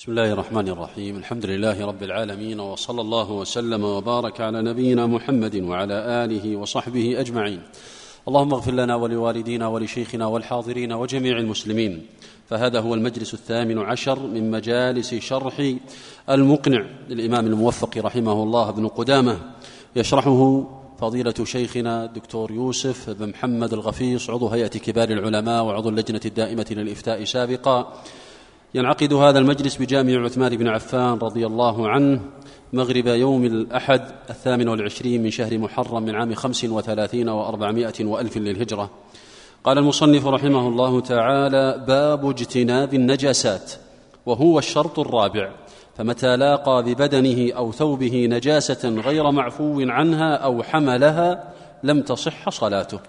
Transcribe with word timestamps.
بسم 0.00 0.12
الله 0.12 0.32
الرحمن 0.32 0.68
الرحيم 0.68 1.16
الحمد 1.16 1.46
لله 1.46 1.86
رب 1.86 2.02
العالمين 2.02 2.60
وصلى 2.60 3.00
الله 3.00 3.30
وسلم 3.30 3.84
وبارك 3.84 4.40
على 4.40 4.62
نبينا 4.62 5.06
محمد 5.06 5.56
وعلى 5.56 5.94
اله 5.94 6.56
وصحبه 6.56 7.20
اجمعين 7.20 7.62
اللهم 8.28 8.54
اغفر 8.54 8.72
لنا 8.72 8.94
ولوالدينا 8.94 9.68
ولشيخنا 9.68 10.26
والحاضرين 10.26 10.92
وجميع 10.92 11.38
المسلمين 11.38 12.06
فهذا 12.48 12.80
هو 12.80 12.94
المجلس 12.94 13.34
الثامن 13.34 13.78
عشر 13.78 14.18
من 14.18 14.50
مجالس 14.50 15.14
شرح 15.14 15.74
المقنع 16.30 16.86
للامام 17.08 17.46
الموفق 17.46 17.98
رحمه 17.98 18.42
الله 18.42 18.70
بن 18.70 18.88
قدامه 18.88 19.38
يشرحه 19.96 20.64
فضيلة 21.00 21.34
شيخنا 21.44 22.04
الدكتور 22.04 22.50
يوسف 22.50 23.10
بن 23.10 23.28
محمد 23.28 23.72
الغفيص 23.72 24.30
عضو 24.30 24.48
هيئة 24.48 24.68
كبار 24.68 25.08
العلماء 25.10 25.64
وعضو 25.64 25.88
اللجنة 25.88 26.20
الدائمة 26.26 26.66
للإفتاء 26.70 27.24
سابقا 27.24 28.02
ينعقد 28.74 29.12
هذا 29.12 29.38
المجلس 29.38 29.76
بجامع 29.76 30.24
عثمان 30.24 30.56
بن 30.56 30.68
عفان 30.68 31.18
رضي 31.18 31.46
الله 31.46 31.88
عنه 31.88 32.20
مغرب 32.72 33.06
يوم 33.06 33.44
الأحد 33.44 34.02
الثامن 34.30 34.68
والعشرين 34.68 35.22
من 35.22 35.30
شهر 35.30 35.58
محرم 35.58 36.02
من 36.02 36.14
عام 36.14 36.34
خمس 36.34 36.64
وثلاثين 36.64 37.28
وأربعمائة 37.28 38.04
وألف 38.04 38.36
للهجرة. 38.36 38.90
قال 39.64 39.78
المصنف 39.78 40.26
رحمه 40.26 40.68
الله 40.68 41.00
تعالى 41.00 41.84
باب 41.86 42.30
اجتناب 42.30 42.94
النجاسات 42.94 43.72
وهو 44.26 44.58
الشرط 44.58 44.98
الرابع. 44.98 45.50
فمتى 45.96 46.36
لاقى 46.36 46.82
ببدنه 46.82 47.56
أو 47.56 47.72
ثوبه 47.72 48.26
نجاسة 48.30 48.88
غير 48.88 49.30
معفو 49.30 49.80
عنها 49.80 50.34
أو 50.34 50.62
حملها 50.62 51.52
لم 51.82 52.02
تصح 52.02 52.48
صلاته. 52.48 53.00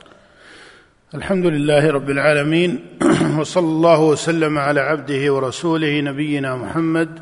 الحمد 1.15 1.45
لله 1.45 1.91
رب 1.91 2.09
العالمين 2.09 2.97
وصلى 3.39 3.65
الله 3.67 3.99
وسلم 3.99 4.57
على 4.57 4.79
عبده 4.79 5.33
ورسوله 5.33 6.01
نبينا 6.01 6.55
محمد 6.55 7.19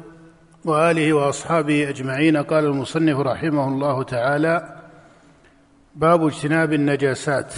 وآله 0.66 1.14
وأصحابه 1.14 1.90
أجمعين. 1.90 2.38
قال 2.38 2.66
المصنف 2.66 3.20
رحمه 3.20 3.68
الله 3.68 4.04
تعالى 4.04 4.80
باب 5.96 6.26
اجتناب 6.26 6.74
النجاسات 6.74 7.54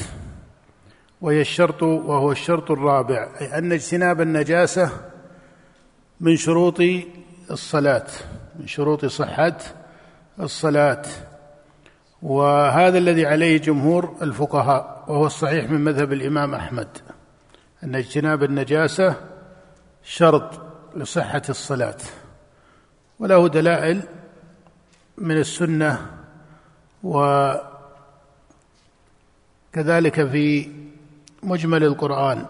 وهي 1.21 1.41
الشرط 1.41 1.83
وهو 1.83 2.31
الشرط 2.31 2.71
الرابع 2.71 3.29
أي 3.41 3.57
أن 3.57 3.71
اجتناب 3.71 4.21
النجاسة 4.21 4.91
من 6.21 6.35
شروط 6.35 6.81
الصلاة 7.51 8.07
من 8.59 8.67
شروط 8.67 9.05
صحة 9.05 9.57
الصلاة. 10.39 11.03
وهذا 12.21 12.97
الذي 12.97 13.25
عليه 13.25 13.57
جمهور 13.57 14.15
الفقهاء 14.21 15.05
وهو 15.07 15.25
الصحيح 15.25 15.69
من 15.69 15.81
مذهب 15.81 16.13
الإمام 16.13 16.55
أحمد 16.55 16.87
أن 17.83 17.95
اجتناب 17.95 18.43
النجاسة 18.43 19.15
شرط 20.03 20.61
لصحة 20.95 21.41
الصلاة 21.49 21.97
وله 23.19 23.47
دلائل 23.47 24.03
من 25.17 25.37
السنة 25.37 26.05
وكذلك 27.03 27.67
في 30.27 30.71
مجمل 31.43 31.83
القرآن 31.83 32.45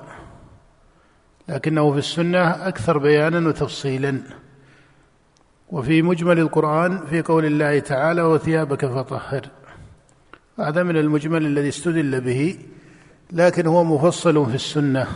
لكنه 1.50 1.91
في 1.91 1.97
السنة 1.97 2.67
أكثر 2.67 2.97
بيانا 2.97 3.47
وتفصيلا 3.50 4.22
وفي 5.69 6.02
مجمل 6.02 6.39
القرآن 6.39 7.06
في 7.06 7.22
قول 7.22 7.45
الله 7.45 7.80
تعالى 7.80 8.22
وثيابك 8.22 8.85
فطهر 8.85 9.41
هذا 10.59 10.83
من 10.83 10.97
المجمل 10.97 11.45
الذي 11.45 11.69
استدل 11.69 12.21
به 12.21 12.57
لكن 13.31 13.67
هو 13.67 13.83
مفصل 13.83 14.49
في 14.49 14.55
السنة. 14.55 15.07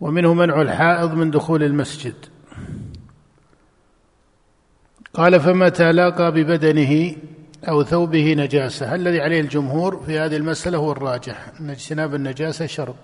ومنه 0.00 0.34
منع 0.34 0.62
الحائض 0.62 1.14
من 1.14 1.30
دخول 1.30 1.62
المسجد. 1.62 2.14
قال 5.14 5.40
فمتى 5.40 5.92
لاقى 5.92 6.32
ببدنه 6.32 7.16
أو 7.68 7.82
ثوبه 7.82 8.34
نجاسة. 8.34 8.94
الذي 8.94 9.20
عليه 9.20 9.40
الجمهور 9.40 10.02
في 10.06 10.18
هذه 10.18 10.36
المسألة 10.36 10.78
هو 10.78 10.92
الراجح؟ 10.92 11.52
ان 11.60 11.70
اجتناب 11.70 12.14
النجاسة 12.14 12.66
شرط 12.66 12.96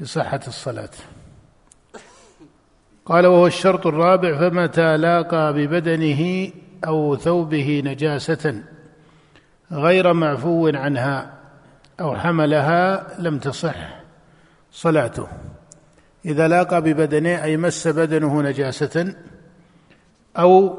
لصحة 0.00 0.40
الصلاة. 0.46 0.90
قال 3.06 3.26
وهو 3.26 3.46
الشرط 3.46 3.86
الرابع 3.86 4.38
فمتى 4.38 4.96
لاقى 4.96 5.52
ببدنه 5.52 6.50
أو 6.86 7.16
ثوبه 7.16 7.82
نجاسة. 7.84 8.62
غير 9.72 10.12
معفو 10.12 10.68
عنها 10.68 11.32
أو 12.00 12.16
حملها 12.16 13.06
لم 13.18 13.38
تصح 13.38 13.76
صلاته. 14.72 15.26
إذا 16.24 16.48
لاقى 16.48 16.82
ببدنه 16.82 17.42
أي 17.44 17.56
مس 17.56 17.88
بدنه 17.88 18.42
نجاسة 18.42 19.14
أو 20.36 20.78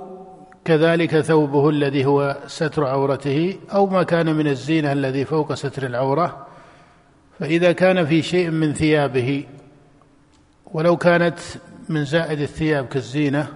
كذلك 0.66 1.20
ثوبه 1.20 1.70
الذي 1.70 2.06
هو 2.06 2.38
ستر 2.48 2.86
عورته 2.86 3.58
أو 3.74 3.86
ما 3.86 4.04
كان 4.04 4.36
من 4.36 4.48
الزينة 4.48 4.92
الذي 4.92 5.26
فوق 5.26 5.54
ستر 5.54 5.86
العورة 5.86 6.48
فإذا 7.40 7.72
كان 7.72 8.06
في 8.06 8.22
شيء 8.22 8.50
من 8.50 8.74
ثيابه 8.74 9.46
ولو 10.74 10.98
كانت 10.98 11.40
من 11.90 12.06
زائد 12.06 12.40
الثياب 12.40 12.86
كالزينة 12.86 13.48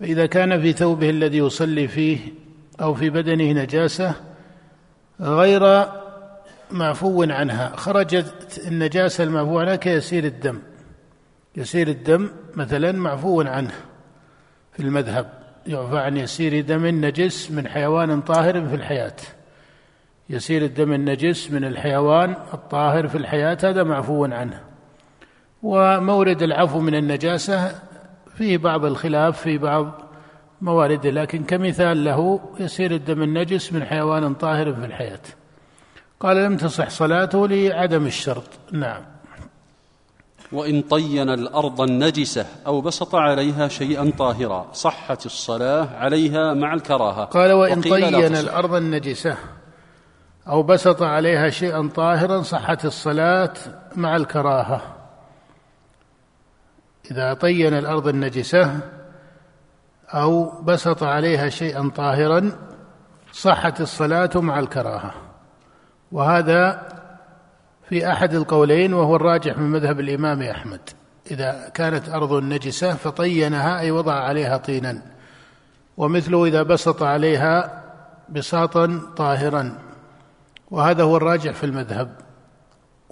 فإذا 0.00 0.26
كان 0.26 0.60
في 0.60 0.72
ثوبه 0.72 1.10
الذي 1.10 1.38
يصلي 1.38 1.88
فيه 1.88 2.18
أو 2.80 2.94
في 2.94 3.10
بدنه 3.10 3.62
نجاسة 3.62 4.14
غير 5.20 5.86
معفو 6.70 7.22
عنها. 7.22 7.72
خرجت 7.76 8.62
النجاسة 8.66 9.24
المعفو 9.24 9.60
عنها 9.60 9.76
كيسير 9.76 10.24
الدم. 10.24 10.58
يسير 11.56 11.88
الدم 11.88 12.30
مثلا 12.54 12.92
معفو 12.92 13.42
عنه 13.42 13.72
في 14.72 14.80
المذهب. 14.80 15.30
يعفى 15.66 15.98
عن 15.98 16.16
يسير 16.16 16.60
دم 16.60 16.86
نجس 16.86 17.50
من 17.50 17.68
حيوان 17.68 18.20
طاهر 18.20 18.66
في 18.68 18.74
الحياة. 18.74 19.16
يسير 20.30 20.62
الدم 20.62 20.92
النجس 20.92 21.50
من 21.50 21.64
الحيوان 21.64 22.36
الطاهر 22.54 23.08
في 23.08 23.18
الحياة 23.18 23.58
هذا 23.64 23.82
معفو 23.82 24.24
عنه. 24.24 24.60
ومورد 25.62 26.42
العفو 26.42 26.80
من 26.80 26.94
النجاسة 26.94 27.74
فيه 28.34 28.58
بعض 28.58 28.84
الخلاف 28.84 29.40
في 29.40 29.58
بعض 29.58 30.09
موارده 30.60 31.10
لكن 31.10 31.44
كمثال 31.44 32.04
له 32.04 32.40
يسير 32.60 32.90
الدم 32.90 33.22
النجس 33.22 33.72
من 33.72 33.84
حيوان 33.84 34.34
طاهر 34.34 34.74
في 34.74 34.84
الحياة. 34.84 35.20
قال 36.20 36.36
لم 36.36 36.56
تصح 36.56 36.90
صلاته 36.90 37.48
لعدم 37.48 38.06
الشرط. 38.06 38.48
نعم. 38.72 39.02
وإن 40.52 40.82
طين 40.82 41.30
الأرض 41.30 41.80
النجسة 41.80 42.46
أو 42.66 42.80
بسط 42.80 43.14
عليها 43.14 43.68
شيئا 43.68 44.12
طاهرا 44.18 44.66
صحت 44.72 45.26
الصلاة 45.26 45.88
عليها 45.96 46.54
مع 46.54 46.74
الكراهة. 46.74 47.24
قال 47.24 47.52
وإن 47.52 47.80
طين 47.80 48.14
الأرض 48.14 48.74
النجسة 48.74 49.36
أو 50.48 50.62
بسط 50.62 51.02
عليها 51.02 51.50
شيئا 51.50 51.90
طاهرا 51.94 52.42
صحت 52.42 52.84
الصلاة 52.84 53.52
مع 53.96 54.16
الكراهة. 54.16 54.96
إذا 57.10 57.34
طين 57.34 57.74
الأرض 57.74 58.08
النجسة 58.08 58.80
أو 60.14 60.62
بسط 60.62 61.02
عليها 61.02 61.48
شيئا 61.48 61.90
طاهرا 61.96 62.52
صحت 63.32 63.80
الصلاة 63.80 64.30
مع 64.34 64.58
الكراهة. 64.58 65.14
وهذا 66.12 66.88
في 67.88 68.12
أحد 68.12 68.34
القولين 68.34 68.94
وهو 68.94 69.16
الراجح 69.16 69.58
من 69.58 69.70
مذهب 69.70 70.00
الإمام 70.00 70.42
أحمد. 70.42 70.80
إذا 71.30 71.68
كانت 71.74 72.08
أرض 72.08 72.42
نجسة 72.42 72.94
فطينها 72.94 73.80
أي 73.80 73.90
وضع 73.90 74.14
عليها 74.14 74.56
طينا. 74.56 75.02
ومثله 75.96 76.44
إذا 76.44 76.62
بسط 76.62 77.02
عليها 77.02 77.82
بساطا 78.28 79.00
طاهرا. 79.16 79.78
وهذا 80.70 81.02
هو 81.02 81.16
الراجح 81.16 81.52
في 81.52 81.64
المذهب. 81.64 82.16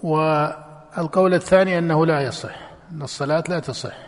والقول 0.03 1.35
الثاني 1.35 1.79
أنه 1.79 2.07
لا 2.07 2.21
يصح 2.21 2.71
أن 2.93 3.03
الصلاة 3.03 3.45
لا 3.49 3.59
تصح. 3.59 4.08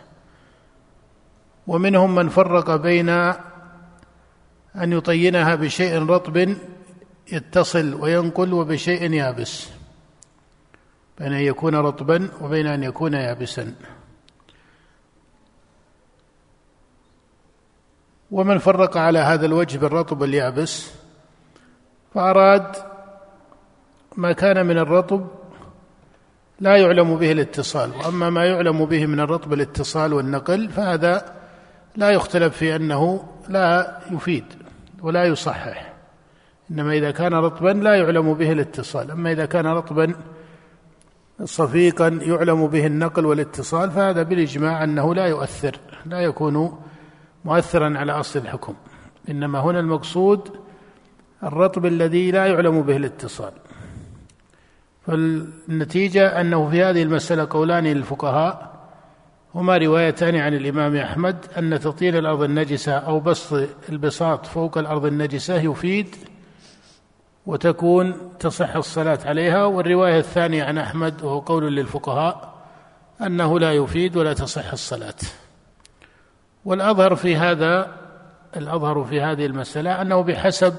ومنهم 1.67 2.15
من 2.15 2.29
فرق 2.29 2.75
بين 2.75 3.09
أن 3.09 4.93
يطينها 4.93 5.55
بشيء 5.55 6.05
رطب 6.05 6.55
يتصل 7.31 7.93
وينقل 7.93 8.53
وبشيء 8.53 9.13
يابس 9.13 9.69
بين 11.19 11.33
أن 11.33 11.41
يكون 11.41 11.75
رطبا 11.75 12.29
وبين 12.41 12.67
أن 12.67 12.83
يكون 12.83 13.13
يابسا. 13.13 13.75
ومن 18.31 18.57
فرق 18.57 18.97
على 18.97 19.19
هذا 19.19 19.45
الوجه 19.45 19.77
بالرطب 19.77 20.23
اليابس 20.23 20.91
فأراد 22.13 22.75
ما 24.17 24.31
كان 24.31 24.65
من 24.65 24.77
الرطب 24.77 25.27
لا 26.59 26.77
يعلم 26.77 27.15
به 27.15 27.31
الاتصال 27.31 27.91
وأما 27.91 28.29
ما 28.29 28.45
يعلم 28.45 28.85
به 28.85 29.05
من 29.05 29.19
الرطب 29.19 29.53
الاتصال 29.53 30.13
والنقل 30.13 30.69
فهذا 30.69 31.40
لا 31.95 32.09
يختلف 32.09 32.57
في 32.57 32.75
أنه 32.75 33.23
لا 33.49 33.97
يفيد 34.11 34.45
ولا 35.01 35.23
يصحح. 35.25 35.93
إنما 36.71 36.93
إذا 36.93 37.11
كان 37.11 37.33
رطبا 37.33 37.69
لا 37.69 37.95
يعلم 37.95 38.33
به 38.33 38.51
الاتصال. 38.51 39.11
أما 39.11 39.31
إذا 39.31 39.45
كان 39.45 39.67
رطبا 39.67 40.13
صفيقا 41.43 42.07
يعلم 42.07 42.67
به 42.67 42.85
النقل 42.85 43.25
والاتصال 43.25 43.91
فهذا 43.91 44.23
بالإجماع 44.23 44.83
أنه 44.83 45.15
لا 45.15 45.25
يؤثر 45.25 45.75
لا 46.05 46.19
يكون 46.19 46.79
مؤثرا 47.45 47.97
على 47.97 48.11
أصل 48.11 48.39
الحكم. 48.39 48.73
إنما 49.29 49.59
هنا 49.59 49.79
المقصود 49.79 50.51
الرطب 51.43 51.85
الذي 51.85 52.31
لا 52.31 52.45
يعلم 52.45 52.81
به 52.81 52.97
الاتصال. 52.97 53.51
فالنتيجة 55.07 56.41
أنه 56.41 56.69
في 56.69 56.83
هذه 56.83 57.03
المسألة 57.03 57.47
قولان 57.49 57.83
للفقهاء 57.83 58.70
هما 59.55 59.77
روايتان 59.77 60.35
عن 60.35 60.53
الإمام 60.53 60.95
أحمد 60.95 61.45
أن 61.57 61.79
تطيل 61.79 62.17
الأرض 62.17 62.43
النجسة 62.43 62.93
أو 62.93 63.19
بسط 63.19 63.69
البساط 63.89 64.45
فوق 64.45 64.77
الأرض 64.77 65.05
النجسة 65.05 65.61
يفيد 65.61 66.15
وتكون 67.45 68.31
تصح 68.39 68.75
الصلاة 68.75 69.19
عليها. 69.25 69.65
والرواية 69.65 70.19
الثانية 70.19 70.63
عن 70.63 70.77
أحمد 70.77 71.23
وهو 71.23 71.39
قول 71.39 71.75
للفقهاء 71.75 72.53
أنه 73.21 73.59
لا 73.59 73.73
يفيد 73.73 74.17
ولا 74.17 74.33
تصح 74.33 74.71
الصلاة. 74.71 75.15
والأظهر 76.65 77.15
في 77.15 77.35
هذا 77.35 77.97
الأظهر 78.57 79.03
في 79.03 79.21
هذه 79.21 79.45
المسألة 79.45 80.01
أنه 80.01 80.21
بحسب 80.21 80.75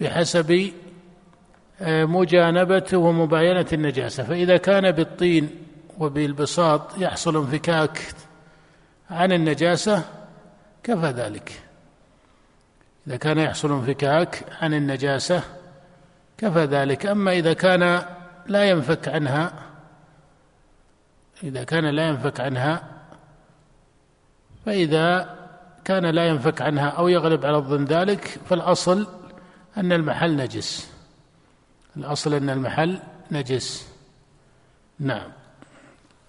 بحسب 0.00 0.72
آه، 1.80 2.04
مجانبة 2.04 2.86
ومباينة 2.94 3.66
النجاسة. 3.72 4.22
فإذا 4.22 4.56
كان 4.56 4.90
بالطين 4.90 5.63
وبالبساط 5.98 6.98
يحصل 6.98 7.36
انفكاك 7.36 8.14
عن 9.10 9.32
النجاسة 9.32 10.04
كفى 10.82 11.06
ذلك. 11.06 11.62
إذا 13.06 13.16
كان 13.16 13.38
يحصل 13.38 13.72
انفكاك 13.72 14.44
عن 14.60 14.74
النجاسة 14.74 15.42
كفى 16.38 16.64
ذلك. 16.64 17.06
أما 17.06 17.32
إذا 17.32 17.52
كان 17.52 18.02
لا 18.46 18.64
ينفك 18.70 19.08
عنها 19.08 19.52
إذا 21.42 21.64
كان 21.64 21.84
لا 21.84 22.08
ينفك 22.08 22.40
عنها 22.40 22.82
فإذا 24.66 25.36
كان 25.84 26.06
لا 26.06 26.26
ينفك 26.26 26.62
عنها 26.62 26.88
أو 26.88 27.08
يغلب 27.08 27.46
على 27.46 27.56
الظن 27.56 27.84
ذلك 27.84 28.40
فالأصل 28.48 29.06
أن 29.76 29.92
المحل 29.92 30.36
نجس. 30.36 30.90
الأصل 31.96 32.34
أن 32.34 32.50
المحل 32.50 32.98
نجس. 33.30 33.88
نعم. 34.98 35.32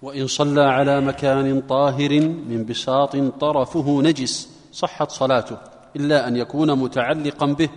وإن 0.02 0.26
صلى 0.26 0.62
على 0.62 1.00
مكان 1.00 1.60
طاهر 1.60 2.20
من 2.20 2.64
بساط 2.68 3.16
طرفه 3.16 4.02
نجس 4.02 4.48
صحت 4.72 5.10
صلاته 5.10 5.56
إلا 5.96 6.28
أن 6.28 6.36
يكون 6.36 6.78
متعلقا 6.78 7.46
به 7.46 7.68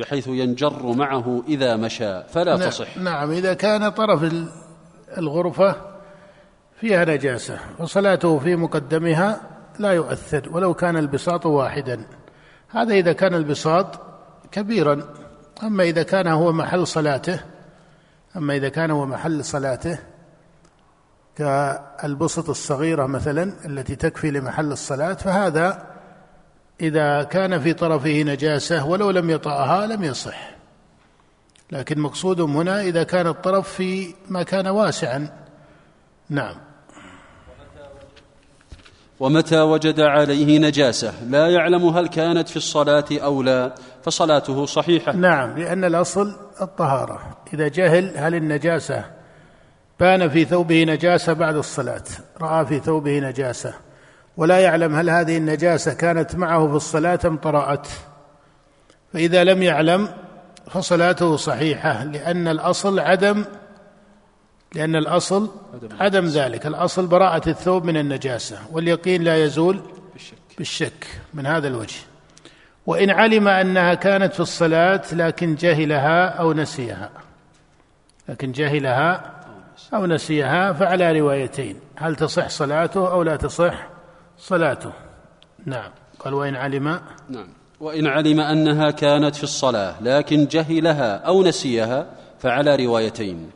بحيث 0.00 0.28
ينجر 0.28 0.92
معه 0.92 1.42
إذا 1.48 1.76
مشى 1.76 2.22
فلا 2.22 2.56
نعم 2.56 2.68
تصح. 2.68 2.98
نعم 2.98 3.30
إذا 3.30 3.54
كان 3.54 3.88
طرف 3.88 4.32
الغرفة 5.18 5.76
فيها 6.80 7.04
نجاسة 7.04 7.58
وصلاته 7.78 8.38
في 8.38 8.56
مقدمها 8.56 9.40
لا 9.78 9.92
يؤثر 9.92 10.48
ولو 10.52 10.74
كان 10.74 10.96
البساط 10.96 11.46
واحدا. 11.46 12.06
هذا 12.68 12.94
إذا 12.94 13.12
كان 13.12 13.34
البساط 13.34 14.00
كبيرا 14.52 15.02
أما 15.62 15.84
إذا 15.84 16.02
كان 16.02 16.26
هو 16.26 16.52
محل 16.52 16.86
صلاته 16.86 17.40
أما 18.36 18.56
إذا 18.56 18.68
كان 18.68 18.90
هو 18.90 19.06
محل 19.06 19.44
صلاته 19.44 19.98
كالبسط 21.36 22.48
الصغيرة 22.48 23.06
مثلا 23.06 23.52
التي 23.64 23.96
تكفي 23.96 24.30
لمحل 24.30 24.72
الصلاة 24.72 25.14
فهذا 25.14 25.86
إذا 26.80 27.22
كان 27.22 27.60
في 27.60 27.72
طرفه 27.72 28.22
نجاسة 28.22 28.86
ولو 28.86 29.10
لم 29.10 29.30
يطأها 29.30 29.86
لم 29.86 30.04
يصح. 30.04 30.50
لكن 31.72 32.00
مقصودهم 32.00 32.56
هنا 32.56 32.80
إذا 32.80 33.02
كان 33.02 33.26
الطرف 33.26 33.72
في 33.72 34.14
ما 34.28 34.42
كان 34.42 34.66
واسعا 34.66 35.28
نعم. 36.28 36.56
ومتى 39.20 39.60
وجد 39.60 40.00
عليه 40.00 40.58
نجاسة؟ 40.58 41.24
لا 41.24 41.48
يعلم 41.48 41.86
هل 41.86 42.08
كانت 42.08 42.48
في 42.48 42.56
الصلاة 42.56 43.04
أو 43.12 43.42
لا 43.42 43.74
فصلاته 44.02 44.66
صحيحة. 44.66 45.12
نعم 45.12 45.58
لأن 45.58 45.84
الأصل 45.84 46.36
الطهارة. 46.62 47.36
إذا 47.54 47.68
جهل 47.68 48.12
هل 48.16 48.34
النجاسة 48.34 49.15
بان 50.00 50.28
في 50.28 50.44
ثوبه 50.44 50.84
نجاسة 50.84 51.32
بعد 51.32 51.56
الصلاة. 51.56 52.02
رأى 52.40 52.66
في 52.66 52.80
ثوبه 52.80 53.18
نجاسة. 53.18 53.74
ولا 54.36 54.60
يعلم 54.60 54.94
هل 54.94 55.10
هذه 55.10 55.36
النجاسة 55.36 55.94
كانت 55.94 56.36
معه 56.36 56.68
في 56.68 56.74
الصلاة 56.74 57.18
أم 57.24 57.36
طرأت. 57.36 57.88
فإذا 59.12 59.44
لم 59.44 59.62
يعلم 59.62 60.08
فصلاته 60.70 61.36
صحيحة 61.36 62.04
لأن 62.04 62.48
الأصل 62.48 62.98
عدم 62.98 63.44
لأن 64.74 64.96
الأصل 64.96 65.50
عدم 66.00 66.26
ذلك. 66.26 66.66
الأصل 66.66 67.06
براءة 67.06 67.48
الثوب 67.48 67.84
من 67.84 67.96
النجاسة 67.96 68.58
واليقين 68.72 69.22
لا 69.22 69.44
يزول 69.44 69.80
بالشك 70.58 71.06
من 71.34 71.46
هذا 71.46 71.68
الوجه. 71.68 71.98
وإن 72.86 73.10
علم 73.10 73.48
أنها 73.48 73.94
كانت 73.94 74.34
في 74.34 74.40
الصلاة 74.40 75.02
لكن 75.12 75.54
جهلها 75.54 76.28
أو 76.28 76.52
نسيها. 76.52 77.10
لكن 78.28 78.52
جهلها 78.52 79.35
أو 79.94 80.06
نسيها 80.06 80.72
فعلى 80.72 81.20
روايتين. 81.20 81.76
هل 81.96 82.16
تصح 82.16 82.48
صلاته 82.48 83.12
أو 83.12 83.22
لا 83.22 83.36
تصح 83.36 83.86
صلاته؟ 84.38 84.92
نعم. 85.66 85.90
قال 86.18 86.34
وإن 86.34 86.56
علم. 86.56 87.00
نعم. 87.30 87.48
وإن 87.80 88.06
علم 88.06 88.40
أنها 88.40 88.90
كانت 88.90 89.36
في 89.36 89.44
الصلاة 89.44 89.94
لكن 90.02 90.46
جهلها 90.46 91.16
أو 91.16 91.42
نسيها 91.42 92.06
فعلى 92.38 92.86
روايتين. 92.86 93.50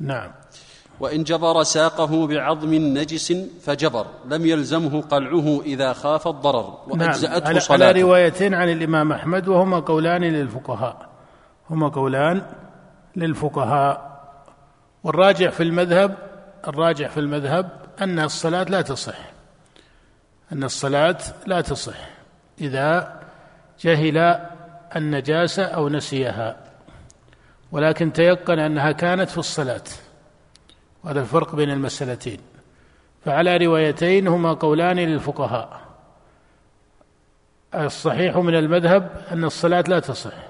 نعم. 0.00 0.30
وإن 1.00 1.22
جبر 1.22 1.62
ساقه 1.62 2.26
بعظم 2.26 2.74
نجس 2.74 3.32
فجبر 3.62 4.06
لم 4.28 4.46
يلزمه 4.46 5.00
قلعه 5.00 5.60
إذا 5.64 5.92
خاف 5.92 6.28
الضرر 6.28 6.78
وأجزأته 6.88 7.50
نعم. 7.50 7.58
صلاته. 7.58 7.84
على 7.86 8.02
روايتين 8.02 8.54
عن 8.54 8.68
الإمام 8.68 9.12
أحمد 9.12 9.48
وهما 9.48 9.80
قولان 9.80 10.24
للفقهاء. 10.24 11.08
هما 11.70 11.88
قولان 11.88 12.42
للفقهاء. 13.16 14.07
والراجع 15.04 15.50
في 15.50 15.62
المذهب 15.62 16.16
الراجع 16.68 17.08
في 17.08 17.20
المذهب 17.20 17.70
أن 18.00 18.18
الصلاة 18.18 18.62
لا 18.62 18.82
تصح. 18.82 19.18
أن 20.52 20.64
الصلاة 20.64 21.18
لا 21.46 21.60
تصح 21.60 21.96
إذا 22.60 23.20
جهل 23.80 24.46
النجاسة 24.96 25.64
أو 25.64 25.88
نسيها. 25.88 26.56
ولكن 27.72 28.12
تيقن 28.12 28.58
أنها 28.58 28.92
كانت 28.92 29.30
في 29.30 29.38
الصلاة. 29.38 29.84
وهذا 31.04 31.20
الفرق 31.20 31.54
بين 31.54 31.70
المسألتين. 31.70 32.40
فعلى 33.24 33.56
روايتين 33.56 34.28
هما 34.28 34.52
قولان 34.52 34.96
للفقهاء. 34.96 35.80
الصحيح 37.74 38.36
من 38.36 38.54
المذهب 38.54 39.24
أن 39.32 39.44
الصلاة 39.44 39.84
لا 39.88 40.00
تصح. 40.00 40.47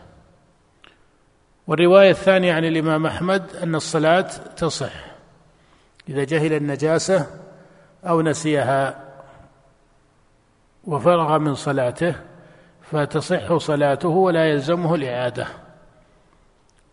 والرواية 1.69 2.11
الثانية 2.11 2.55
عن 2.55 2.65
الإمام 2.65 3.07
أحمد 3.07 3.57
أن 3.63 3.75
الصلاة 3.75 4.29
تصح 4.57 4.93
إذا 6.09 6.25
جهل 6.25 6.53
النجاسة 6.53 7.27
أو 8.05 8.23
نسيها 8.23 9.05
وفرغ 10.85 11.39
من 11.39 11.55
صلاته 11.55 12.15
فتصح 12.83 13.57
صلاته 13.57 14.09
ولا 14.09 14.45
يلزمه 14.45 14.95
الإعادة. 14.95 15.47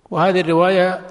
وهذه 0.09 0.41
الرواية 0.41 1.01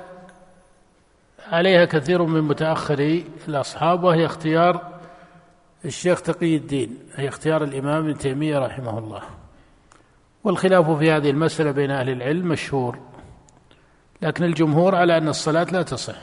عليها 1.46 1.84
كثير 1.84 2.22
من 2.22 2.40
متأخري 2.40 3.26
الأصحاب 3.48 4.04
وهي 4.04 4.26
اختيار 4.26 5.00
الشيخ 5.84 6.22
تقي 6.22 6.56
الدين 6.56 6.98
هي 7.14 7.28
اختيار 7.28 7.64
الإمام 7.64 8.04
ابن 8.04 8.18
تيمية 8.18 8.58
رحمه 8.58 8.98
الله. 8.98 9.22
والخلاف 10.44 10.90
في 10.90 11.12
هذه 11.12 11.30
المسألة 11.30 11.70
بين 11.70 11.90
أهل 11.90 12.10
العلم 12.10 12.48
مشهور. 12.48 13.13
لكن 14.24 14.44
الجمهور 14.44 14.94
على 14.94 15.18
أن 15.18 15.28
الصلاة 15.28 15.64
لا 15.64 15.82
تصح. 15.82 16.16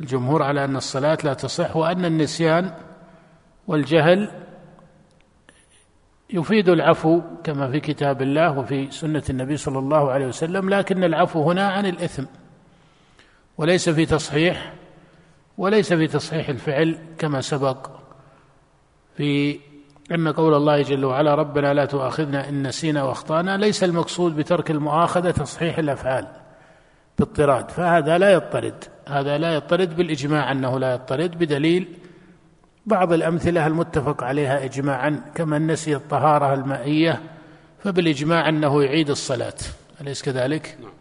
الجمهور 0.00 0.42
على 0.42 0.64
أن 0.64 0.76
الصلاة 0.76 1.18
لا 1.24 1.34
تصح 1.34 1.76
وأن 1.76 2.04
النسيان 2.04 2.74
والجهل 3.66 4.30
يفيد 6.30 6.68
العفو 6.68 7.20
كما 7.44 7.70
في 7.70 7.80
كتاب 7.80 8.22
الله 8.22 8.58
وفي 8.58 8.90
سنة 8.90 9.22
النبي 9.30 9.56
صلى 9.56 9.78
الله 9.78 10.10
عليه 10.10 10.26
وسلم 10.26 10.70
لكن 10.70 11.04
العفو 11.04 11.50
هنا 11.50 11.68
عن 11.68 11.86
الإثم. 11.86 12.24
وليس 13.58 13.88
في 13.88 14.06
تصحيح 14.06 14.74
وليس 15.58 15.92
في 15.92 16.06
تصحيح 16.06 16.48
الفعل 16.48 16.98
كما 17.18 17.40
سبق 17.40 17.90
في 19.16 19.60
أن 20.12 20.28
قول 20.28 20.54
الله 20.54 20.82
جل 20.82 21.04
وعلا 21.04 21.34
ربنا 21.34 21.74
لا 21.74 21.84
تؤاخذنا 21.84 22.48
إن 22.48 22.66
نسينا 22.66 23.02
وأخطأنا 23.02 23.56
ليس 23.56 23.84
المقصود 23.84 24.36
بترك 24.36 24.70
المؤاخذة 24.70 25.30
تصحيح 25.30 25.78
الأفعال. 25.78 26.49
باضطراد 27.20 27.70
فهذا 27.70 28.18
لا 28.18 28.32
يضطرد 28.32 28.84
هذا 29.08 29.38
لا 29.38 29.54
يضطرد 29.54 29.96
بالإجماع 29.96 30.52
أنه 30.52 30.78
لا 30.78 30.92
يضطرد 30.92 31.38
بدليل 31.38 31.88
بعض 32.86 33.12
الأمثلة 33.12 33.66
المتفق 33.66 34.24
عليها 34.24 34.64
إجماعا 34.64 35.22
كمن 35.34 35.66
نسي 35.66 35.96
الطهارة 35.96 36.54
المائية 36.54 37.22
فبالإجماع 37.84 38.48
أنه 38.48 38.82
يعيد 38.82 39.10
الصلاة 39.10 39.54
أليس 40.00 40.22
كذلك؟ 40.22 40.76
نعم. 40.80 40.92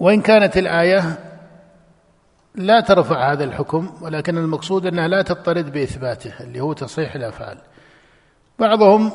وإن 0.00 0.20
كانت 0.20 0.56
الآية 0.56 1.18
لا 2.54 2.80
ترفع 2.80 3.32
هذا 3.32 3.44
الحكم 3.44 3.90
ولكن 4.00 4.38
المقصود 4.38 4.86
أنها 4.86 5.08
لا 5.08 5.22
تضطرد 5.22 5.72
بإثباته 5.72 6.32
اللي 6.40 6.60
هو 6.60 6.72
تصحيح 6.72 7.14
الأفعال 7.14 7.58
بعضهم 8.58 9.12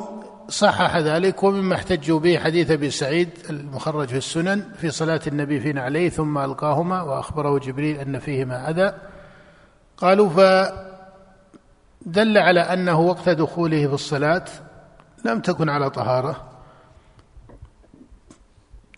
صحح 0.48 0.96
ذلك 0.96 1.42
ومما 1.42 1.74
احتجوا 1.74 2.20
به 2.20 2.38
حديث 2.38 2.70
أبي 2.70 2.90
سعيد 2.90 3.30
المخرج 3.50 4.08
في 4.08 4.16
السنن 4.16 4.64
في 4.76 4.90
صلاة 4.90 5.20
النبي 5.26 5.60
في 5.60 5.72
نعليه 5.72 6.08
ثم 6.08 6.38
ألقاهما 6.38 7.02
وأخبره 7.02 7.58
جبريل 7.58 7.96
أن 7.96 8.18
فيهما 8.18 8.70
أذى. 8.70 8.94
قالوا 9.96 10.28
فدل 10.28 12.38
على 12.38 12.60
أنه 12.60 13.00
وقت 13.00 13.28
دخوله 13.28 13.86
في 13.86 13.94
الصلاة 13.94 14.44
لم 15.24 15.40
تكن 15.40 15.68
على 15.68 15.90
طهارة. 15.90 16.48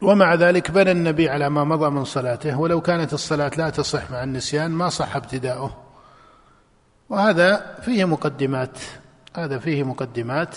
ومع 0.03 0.35
ذلك 0.35 0.71
بنى 0.71 0.91
النبي 0.91 1.29
على 1.29 1.49
ما 1.49 1.65
مضى 1.65 1.91
من 1.91 2.05
صلاته 2.05 2.61
ولو 2.61 2.81
كانت 2.81 3.13
الصلاة 3.13 3.51
لا 3.59 3.71
تصح 3.71 4.11
مع 4.11 4.25
النسيان 4.25 4.71
ما 4.71 4.89
صح 4.89 5.17
ابتداؤه. 5.17 5.77
وهذا 7.09 7.77
فيه 7.83 8.05
مقدمات 8.05 8.79
هذا 9.37 9.59
فيه 9.59 9.83
مقدمات. 9.83 10.57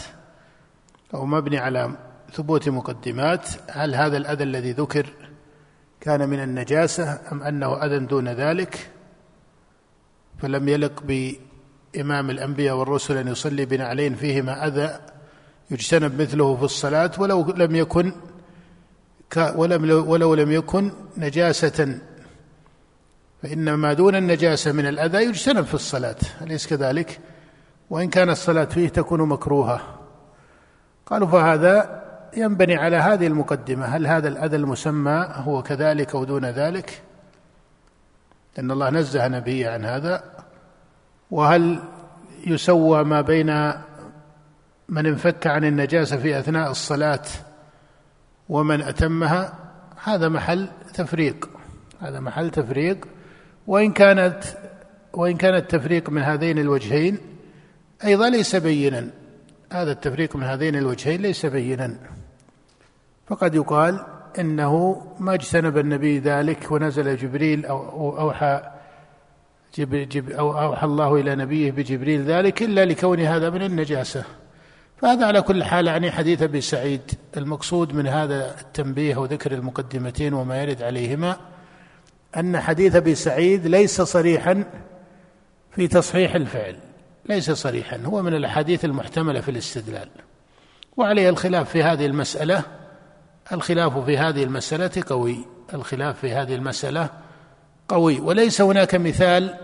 أو 1.14 1.26
مبني 1.26 1.58
على 1.58 1.92
ثبوت 2.34 2.70
مقدمات 2.70 3.48
هل 3.70 3.96
هذا 3.96 4.18
الأذى 4.18 4.44
الذي 4.44 4.72
ذكر 4.72 5.06
كان 6.02 6.30
من 6.30 6.40
النجاسة 6.40 7.20
أم 7.32 7.44
أنه 7.44 7.86
أذى 7.86 8.00
دون 8.00 8.28
ذلك؟ 8.28 8.90
فلم 10.40 10.70
يلق 10.70 11.04
بإمام 11.04 12.30
الأنبياء 12.30 12.76
والرسل 12.76 13.18
أن 13.18 13.28
يصلي 13.28 13.66
بنعلين 13.66 14.16
فيهما 14.16 14.68
أذى 14.68 15.00
يجتنب 15.72 16.22
مثله 16.22 16.56
في 16.56 16.64
الصلاة 16.64 17.12
ولو 17.18 17.54
لم 17.58 17.76
يكن 17.76 18.14
ولم 19.38 20.08
ولو 20.10 20.34
لم 20.34 20.52
يكن 20.52 20.92
نجاسة. 21.18 22.00
فإن 23.44 23.74
ما 23.74 23.94
دون 23.94 24.16
النجاسة 24.16 24.72
من 24.72 24.88
الأذى 24.88 25.18
يجتنب 25.18 25.66
في 25.66 25.74
الصلاة 25.74 26.16
أليس 26.42 26.68
كذلك؟ 26.68 27.20
وإن 27.90 28.10
كان 28.10 28.30
الصلاة 28.30 28.66
فيه 28.66 28.90
تكون 28.90 29.22
مكروهة. 29.22 30.01
قالوا 31.06 31.28
فهذا 31.28 32.02
ينبني 32.38 32.76
على 32.76 32.98
هذه 32.98 33.28
المقدمة 33.28 33.86
هل 33.86 34.08
هذا 34.08 34.28
الأذى 34.28 34.56
المسمى 34.56 35.28
هو 35.32 35.64
كذلك 35.64 36.16
أو 36.16 36.24
دون 36.24 36.46
ذلك؟ 36.46 37.02
لأن 38.58 38.72
الله 38.72 38.90
نزه 38.90 39.28
نبيه 39.28 39.70
عن 39.70 39.86
هذا. 39.86 40.24
وهل 41.32 41.80
يسوى 42.48 43.04
ما 43.04 43.22
بين 43.22 43.74
من 44.90 45.06
انفك 45.06 45.48
عن 45.48 45.66
النجاسة 45.66 46.18
في 46.18 46.40
أثناء 46.40 46.72
الصلاة 46.72 47.24
ومن 48.50 48.82
أتمها؟ 48.82 49.54
هذا 50.04 50.30
محل 50.30 50.70
تفريق. 50.94 51.50
هذا 52.00 52.20
محل 52.20 52.50
تفريق. 52.50 53.08
وإن 53.68 53.92
كانت 53.92 54.44
وإن 55.14 55.38
كان 55.38 55.56
التفريق 55.56 56.10
من 56.10 56.22
هذين 56.22 56.60
الوجهين 56.60 57.18
أيضا 58.04 58.30
ليس 58.30 58.56
بينا. 58.56 59.21
هذا 59.72 59.92
التفريق 59.92 60.36
من 60.36 60.44
هذين 60.44 60.76
الوجهين 60.76 61.22
ليس 61.22 61.46
بينا. 61.46 61.96
فقد 63.28 63.56
يقال 63.56 64.06
إنه 64.40 65.02
ما 65.20 65.34
اجتنب 65.34 65.78
النبي 65.78 66.20
ذلك 66.20 66.72
ونزل 66.72 67.18
جبريل 67.18 67.66
أو 67.66 68.20
أوحى 68.20 68.62
جب 69.78 70.30
أو 70.30 70.62
أوحى 70.62 70.86
الله 70.86 71.16
إلى 71.16 71.36
نبيه 71.36 71.72
بجبريل 71.72 72.24
ذلك 72.24 72.62
إلا 72.62 72.86
لكون 72.86 73.20
هذا 73.20 73.50
من 73.50 73.62
النجاسة. 73.62 74.24
فهذا 74.98 75.26
على 75.26 75.42
كل 75.42 75.64
حال 75.64 75.88
يعني 75.88 76.12
حديث 76.12 76.42
أبي 76.42 76.62
سعيد 76.62 77.02
المقصود 77.38 77.94
من 77.94 78.08
هذا 78.08 78.56
التنبيه 78.62 79.18
وذكر 79.18 79.52
المقدمتين 79.52 80.34
وما 80.34 80.64
يرد 80.64 80.82
عليهما 80.82 81.38
أن 82.38 82.60
حديث 82.60 82.96
أبي 82.96 83.16
سعيد 83.16 83.68
ليس 83.68 84.02
صريحا 84.02 84.64
في 85.72 85.88
تصحيح 85.88 86.36
الفعل. 86.36 86.91
ليس 87.26 87.52
صريحا 87.52 87.98
هو 88.06 88.22
من 88.22 88.34
الأحاديث 88.34 88.86
المحتملة 88.86 89.42
في 89.42 89.52
الاستدلال. 89.52 90.10
وعليه 90.98 91.30
الخلاف 91.30 91.70
في 91.70 91.84
هذه 91.84 92.06
المسألة 92.06 92.64
الخلاف 93.52 94.06
في 94.06 94.18
هذه 94.18 94.44
المسألة 94.44 95.04
قوي 95.08 95.46
الخلاف 95.74 96.20
في 96.20 96.34
هذه 96.34 96.56
المسألة 96.56 97.10
قوي. 97.88 98.20
وليس 98.20 98.62
هناك 98.62 98.96
مثال 98.96 99.56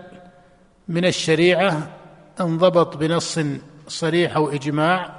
من 0.88 1.04
الشريعة 1.04 1.90
انضبط 2.40 2.96
بنص 2.96 3.38
صريح 3.88 4.36
أو 4.36 4.48
إجماع 4.48 5.18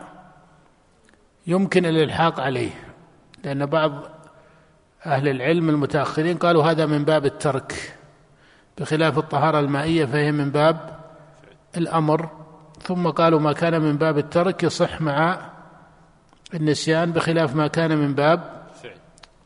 يمكن 1.47 1.85
الإلحاق 1.85 2.39
عليه 2.39 2.71
لأن 3.43 3.65
بعض 3.65 3.91
أهل 5.05 5.27
العلم 5.27 5.69
المتأخرين 5.69 6.37
قالوا 6.37 6.63
هذا 6.63 6.85
من 6.85 7.05
باب 7.05 7.25
الترك. 7.25 7.95
بخلاف 8.77 9.17
الطهارة 9.17 9.59
المائية 9.59 10.05
فهي 10.05 10.31
من 10.31 10.51
باب 10.51 10.98
الأمر 11.77 12.29
ثم 12.81 13.07
قالوا 13.07 13.39
ما 13.39 13.53
كان 13.53 13.81
من 13.81 13.97
باب 13.97 14.17
الترك 14.17 14.63
يصح 14.63 15.01
مع 15.01 15.49
النسيان 16.53 17.11
بخلاف 17.11 17.55
ما 17.55 17.67
كان 17.67 17.97
من 17.97 18.13
باب 18.13 18.67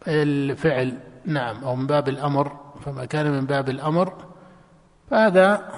الفعل. 0.07 0.97
نعم 1.25 1.63
أو 1.63 1.75
من 1.75 1.87
باب 1.87 2.09
الأمر. 2.09 2.63
فما 2.85 3.05
كان 3.05 3.31
من 3.31 3.45
باب 3.45 3.69
الأمر 3.69 4.13
فهذا 5.09 5.71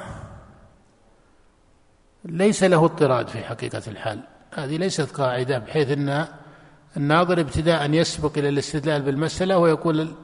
ليس 2.25 2.63
له 2.63 2.85
اضطراد 2.85 3.27
في 3.27 3.43
حقيقة 3.43 3.81
الحال. 3.87 4.19
هذه 4.53 4.77
ليست 4.77 5.11
قاعدة 5.11 5.57
بحيث 5.57 5.91
أن 5.91 6.27
الناظر 6.97 7.39
ابتداء 7.39 7.91
يسبق 7.91 8.37
إلى 8.37 8.49
الاستدلال 8.49 9.01
بالمسألة 9.01 9.57
ويقول 9.57 10.15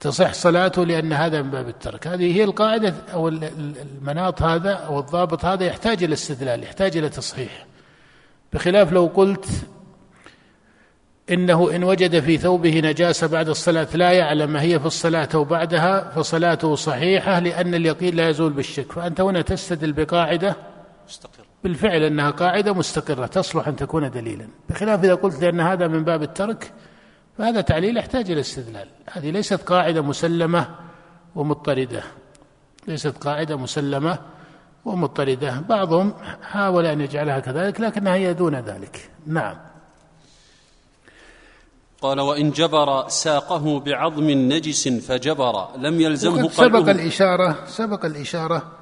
تصح 0.00 0.32
صلاته 0.32 0.84
لأن 0.84 1.12
هذا 1.12 1.42
من 1.42 1.50
باب 1.50 1.68
الترك. 1.68 2.06
هذه 2.06 2.36
هي 2.36 2.44
القاعدة 2.44 2.94
أو 3.12 3.28
المناط 3.28 4.42
هذا 4.42 4.72
أو 4.72 4.98
الضابط 5.00 5.44
هذا 5.44 5.64
يحتاج 5.64 6.04
إلى 6.04 6.12
استدلال 6.12 6.62
يحتاج 6.62 6.96
إلى 6.96 7.08
تصحيح. 7.08 7.66
بخلاف 8.52 8.92
لو 8.92 9.06
قلت 9.06 9.46
إنه 11.30 11.76
إن 11.76 11.84
وجد 11.84 12.20
في 12.20 12.38
ثوبه 12.38 12.80
نجاسة 12.80 13.26
بعد 13.26 13.48
الصلاة 13.48 13.88
لا 13.94 14.12
يعلم 14.12 14.56
هي 14.56 14.80
في 14.80 14.86
الصلاة 14.86 15.28
أو 15.34 15.44
بعدها 15.44 16.10
فصلاته 16.10 16.74
صحيحة 16.74 17.38
لأن 17.38 17.74
اليقين 17.74 18.14
لا 18.16 18.28
يزول 18.28 18.52
بالشك. 18.52 18.92
فأنت 18.92 19.20
هنا 19.20 19.42
تستدل 19.42 19.92
بقاعدة 19.92 20.56
مستقرة. 21.08 21.44
بالفعل 21.64 22.02
أنها 22.02 22.30
قاعدة 22.30 22.74
مستقرة 22.74 23.26
تصلح 23.26 23.68
أن 23.68 23.76
تكون 23.76 24.10
دليلا. 24.10 24.48
بخلاف 24.68 25.04
إذا 25.04 25.14
قلت 25.14 25.42
لأن 25.42 25.60
هذا 25.60 25.88
من 25.88 26.04
باب 26.04 26.22
الترك 26.22 26.72
فهذا 27.38 27.60
تعليل 27.60 27.96
يحتاج 27.96 28.30
إلى 28.30 28.40
استدلال. 28.40 28.88
هذه 29.12 29.30
ليست 29.30 29.62
قاعدة 29.62 30.02
مسلمة 30.02 30.74
ومضطردة. 31.34 32.02
ليست 32.86 33.16
قاعدة 33.24 33.56
مسلمة 33.56 34.18
ومضطردة. 34.84 35.60
بعضهم 35.68 36.14
حاول 36.42 36.86
أن 36.86 37.00
يجعلها 37.00 37.40
كذلك 37.40 37.80
لكنها 37.80 38.14
هي 38.14 38.34
دون 38.34 38.54
ذلك. 38.54 39.10
نعم. 39.26 39.56
قال 42.00 42.20
وإن 42.20 42.50
جبر 42.50 43.08
ساقه 43.08 43.80
بعظم 43.80 44.30
نجس 44.30 44.88
فجبر 44.88 45.76
لم 45.76 46.00
يلزمه 46.00 46.48
سبق 46.48 46.88
الإشارة 46.88 47.64
سبق 47.66 48.04
الإشارة 48.04 48.72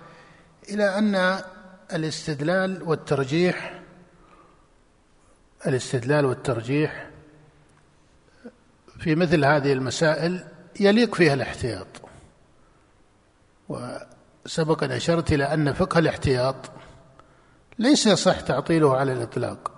إلى 0.68 0.98
أن 0.98 1.40
الاستدلال 1.92 2.82
والترجيح 2.82 3.80
الاستدلال 5.66 6.24
والترجيح 6.24 7.06
في 8.98 9.14
مثل 9.14 9.44
هذه 9.44 9.72
المسائل 9.72 10.44
يليق 10.80 11.14
فيها 11.14 11.34
الاحتياط. 11.34 11.86
وسبق 13.68 14.84
أن 14.84 14.90
أشرت 14.90 15.32
إلى 15.32 15.44
أن 15.44 15.72
فقه 15.72 15.98
الاحتياط 15.98 16.56
ليس 17.78 18.06
يصح 18.06 18.40
تعطيله 18.40 18.96
على 18.96 19.12
الإطلاق. 19.12 19.72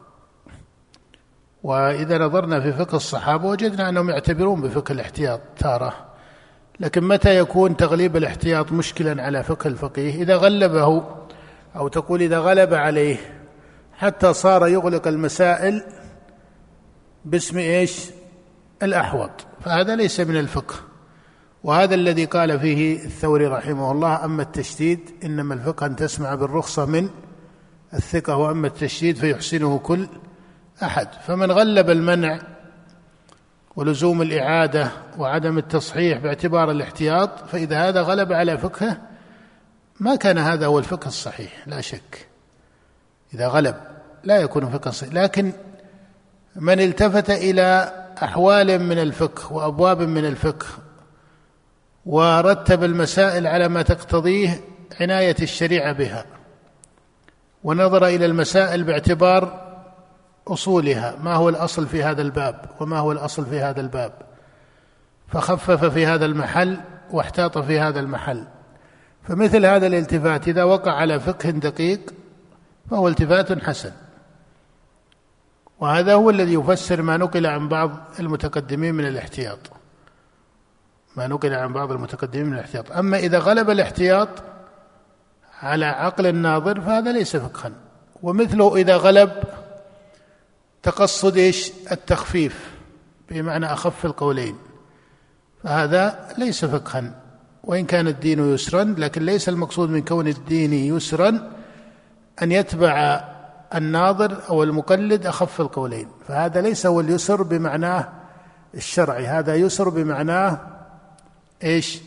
وإذا 1.62 2.18
نظرنا 2.18 2.60
في 2.60 2.72
فقه 2.72 2.96
الصحابة 2.96 3.48
وجدنا 3.48 3.88
أنهم 3.88 4.10
يعتبرون 4.10 4.60
بفقه 4.60 4.92
الاحتياط 4.92 5.40
تارة. 5.58 6.08
لكن 6.80 7.04
متى 7.04 7.38
يكون 7.38 7.76
تغليب 7.76 8.16
الاحتياط 8.16 8.72
مشكلا 8.72 9.22
على 9.22 9.42
فقه 9.42 9.68
الفقيه؟ 9.68 10.22
إذا 10.22 10.37
غلبه 10.37 11.04
أو 11.76 11.88
تقول 11.88 12.22
إذا 12.22 12.38
غلب 12.38 12.75
عليه 12.75 13.16
حتى 13.92 14.32
صار 14.32 14.68
يغلق 14.68 15.08
المسائل 15.08 15.82
باسم 17.25 17.58
إيش؟ 17.58 18.17
الأحوط. 18.82 19.30
فهذا 19.64 19.97
ليس 19.97 20.20
من 20.20 20.37
الفقه. 20.37 20.75
وهذا 21.64 21.94
الذي 21.94 22.25
قال 22.25 22.61
فيه 22.61 23.04
الثوري 23.04 23.47
رحمه 23.47 23.92
الله 23.92 24.25
أما 24.25 24.42
التشديد 24.42 25.00
إنما 25.25 25.54
الفقه 25.54 25.87
أن 25.87 25.97
تسمع 25.97 26.35
بالرخصة 26.35 26.85
من 26.87 27.08
الثقة 27.94 28.37
وأما 28.37 28.66
التشديد 28.66 29.16
فيحسنه 29.16 29.78
كل 29.78 30.06
أحد. 30.82 31.08
فمن 31.26 31.52
غلب 31.52 31.90
المنع 31.90 32.38
ولزوم 33.76 34.23
الإعادة 34.23 34.90
وعدم 35.18 35.58
التصحيح 35.58 36.18
باعتبار 36.18 36.70
الاحتياط 36.70 37.49
فإذا 37.49 37.88
هذا 37.88 38.02
غلب 38.02 38.32
على 38.32 38.58
فقهه 38.58 39.00
ما 40.00 40.16
كان 40.16 40.38
هذا 40.38 40.66
هو 40.66 40.78
الفقه 40.78 41.08
الصحيح 41.08 41.68
لا 41.68 41.80
شك. 41.80 42.28
إذا 43.35 43.49
غلب 43.49 43.76
لا 44.25 44.37
يكون 44.37 44.70
فقه 44.70 44.90
صحيح. 44.90 45.12
لكن 45.12 45.52
من 46.56 46.80
التفت 46.80 47.30
إلى 47.30 47.92
أحوال 48.22 48.82
من 48.82 48.98
الفقه 48.98 49.52
وأبواب 49.52 50.00
من 50.00 50.25
الفقه 50.25 50.66
ورتب 52.06 52.84
المسائل 52.84 53.46
على 53.46 53.68
ما 53.68 53.82
تقتضيه 53.82 54.60
عناية 55.00 55.37
الشريعة 55.42 55.92
بها 55.92 56.25
ونظر 57.64 58.06
إلى 58.06 58.26
المسائل 58.26 58.84
باعتبار 58.84 59.68
أصولها 60.48 61.16
ما 61.22 61.34
هو 61.34 61.48
الأصل 61.48 61.87
في 61.87 62.02
هذا 62.02 62.22
الباب 62.22 62.64
وما 62.80 62.98
هو 62.98 63.12
الأصل 63.12 63.46
في 63.46 63.60
هذا 63.60 63.80
الباب. 63.80 64.12
فخفف 65.28 65.84
في 65.84 66.06
هذا 66.06 66.26
المحل 66.26 66.80
واحتاط 67.10 67.58
في 67.58 67.80
هذا 67.80 68.00
المحل. 68.00 68.44
فمثل 69.22 69.66
هذا 69.66 69.87
الالتفات 69.87 70.48
إذا 70.48 70.62
وقع 70.62 70.92
على 70.92 71.20
فقه 71.20 71.50
دقيق 71.50 72.00
فهو 72.90 73.08
التفات 73.08 73.64
حسن. 73.64 73.92
وهذا 75.80 76.14
هو 76.14 76.30
الذي 76.30 76.54
يفسر 76.54 77.02
ما 77.02 77.16
نقل 77.16 77.47
عن 77.47 77.68
بعض 77.68 77.90
المتقدمين 78.20 78.94
من 78.94 79.06
الاحتياط. 79.06 79.58
ما 81.16 81.26
نقل 81.26 81.54
عن 81.54 81.73
بعض 81.73 81.92
المتقدمين 81.92 82.47
من 82.47 82.54
الاحتياط. 82.54 82.92
أما 82.92 83.18
إذا 83.18 83.38
غلب 83.38 83.70
الاحتياط 83.70 84.28
على 85.62 85.87
عقل 85.87 86.26
الناظر 86.26 86.80
فهذا 86.80 87.12
ليس 87.12 87.37
فقها. 87.37 87.73
ومثله 88.23 88.76
إذا 88.76 88.97
غلب 88.97 89.32
تقصد 90.82 91.37
إيش؟ 91.37 91.73
التخفيف 91.92 92.70
بمعنى 93.30 93.73
أخف 93.73 94.04
القولين. 94.04 94.56
فهذا 95.64 96.28
ليس 96.38 96.64
فقها. 96.64 97.14
وإن 97.64 97.87
كان 97.87 98.08
الدين 98.08 98.54
يسرا 98.54 98.94
لكن 98.99 99.23
ليس 99.23 99.49
المقصود 99.49 99.90
من 99.90 100.04
كون 100.04 100.28
الدين 100.28 100.73
يسرا 100.73 101.50
أن 102.42 102.52
يتبع 102.52 103.25
الناظر 103.75 104.42
أو 104.48 104.62
المقلد 104.62 105.26
أخف 105.26 105.60
القولين. 105.60 106.08
فهذا 106.28 106.60
ليس 106.60 106.87
هو 106.87 107.00
اليسر 107.00 107.42
بمعناه 107.42 108.08
الشرعي 108.75 109.26
هذا 109.26 109.54
يسر 109.54 109.88
بمعناه 109.88 110.60
إيش؟ 111.64 112.00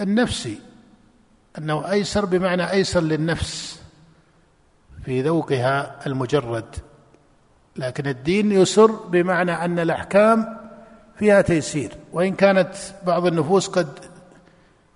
النفسي 0.00 0.58
أنه 1.58 1.90
أيسر 1.90 2.24
بمعنى 2.24 2.70
أيسر 2.70 3.00
للنفس 3.00 3.80
في 5.04 5.22
ذوقها 5.22 6.06
المجرد. 6.06 6.76
لكن 7.76 8.06
الدين 8.06 8.52
يسر 8.52 8.90
بمعنى 8.90 9.52
أن 9.64 9.78
الأحكام 9.78 10.56
فيها 11.18 11.42
تيسير. 11.42 11.92
وإن 12.12 12.34
كانت 12.34 12.74
بعض 13.06 13.26
النفوس 13.26 13.68
قد 13.68 13.88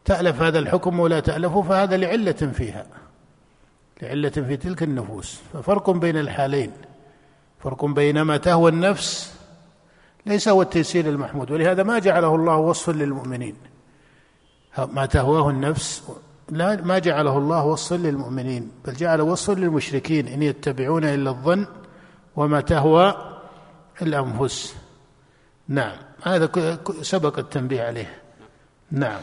تألف 0.05 0.43
هذا 0.43 0.59
الحكم 0.59 1.01
ولا 1.01 1.21
تألفه 1.21 1.63
فهذا 1.63 1.97
لعلة 1.97 2.33
فيها. 2.33 2.87
لعلة 4.03 4.29
في 4.31 4.57
تلك 4.57 4.83
النفوس. 4.83 5.41
ففرق 5.53 5.91
بين 5.91 6.17
الحالين. 6.17 6.73
فرق 7.59 7.85
بين 7.85 8.23
ما 8.23 8.37
تهوى 8.37 8.71
النفس 8.71 9.35
ليس 10.27 10.49
هو 10.49 10.63
التيسير 10.63 11.09
المحمود 11.09 11.51
ولهذا 11.51 11.83
ما 11.83 11.99
جعله 11.99 12.35
الله 12.35 12.57
وصفا 12.57 12.93
للمؤمنين. 12.93 13.57
ما 14.79 15.07
تهواه 15.07 15.51
النفس 15.51 16.03
لا 16.49 16.77
ما 16.83 16.99
جعله 16.99 17.39
الله 17.39 17.65
وصفا 17.65 17.95
للمؤمنين 17.95 18.71
بل 18.85 18.95
جعل 18.95 19.21
وصفا 19.21 19.53
للمشركين 19.53 20.29
إن 20.29 20.43
يتبعون 20.43 21.05
إلا 21.05 21.31
الظن 21.31 21.67
وما 22.37 22.61
تهوى 22.61 23.15
الأنفس. 24.03 24.77
نعم 25.69 25.97
هذا 26.23 26.51
سبق 27.03 27.39
التنبيه 27.39 27.83
عليه. 27.83 28.15
نعم. 28.91 29.21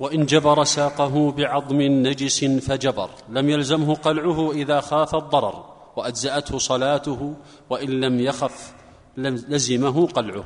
وإن 0.00 0.26
جبر 0.26 0.64
ساقه 0.64 1.32
بعظم 1.32 1.82
نجس 1.82 2.44
فجبر. 2.44 3.10
لم 3.28 3.48
يلزمه 3.48 3.94
قلعه 3.94 4.52
إذا 4.52 4.80
خاف 4.80 5.14
الضرر 5.14 5.64
وأجزأته 5.96 6.58
صلاته 6.58 7.34
وإن 7.70 7.88
لم 7.88 8.20
يخف 8.20 8.72
لزمه 9.16 10.06
قلعه. 10.06 10.44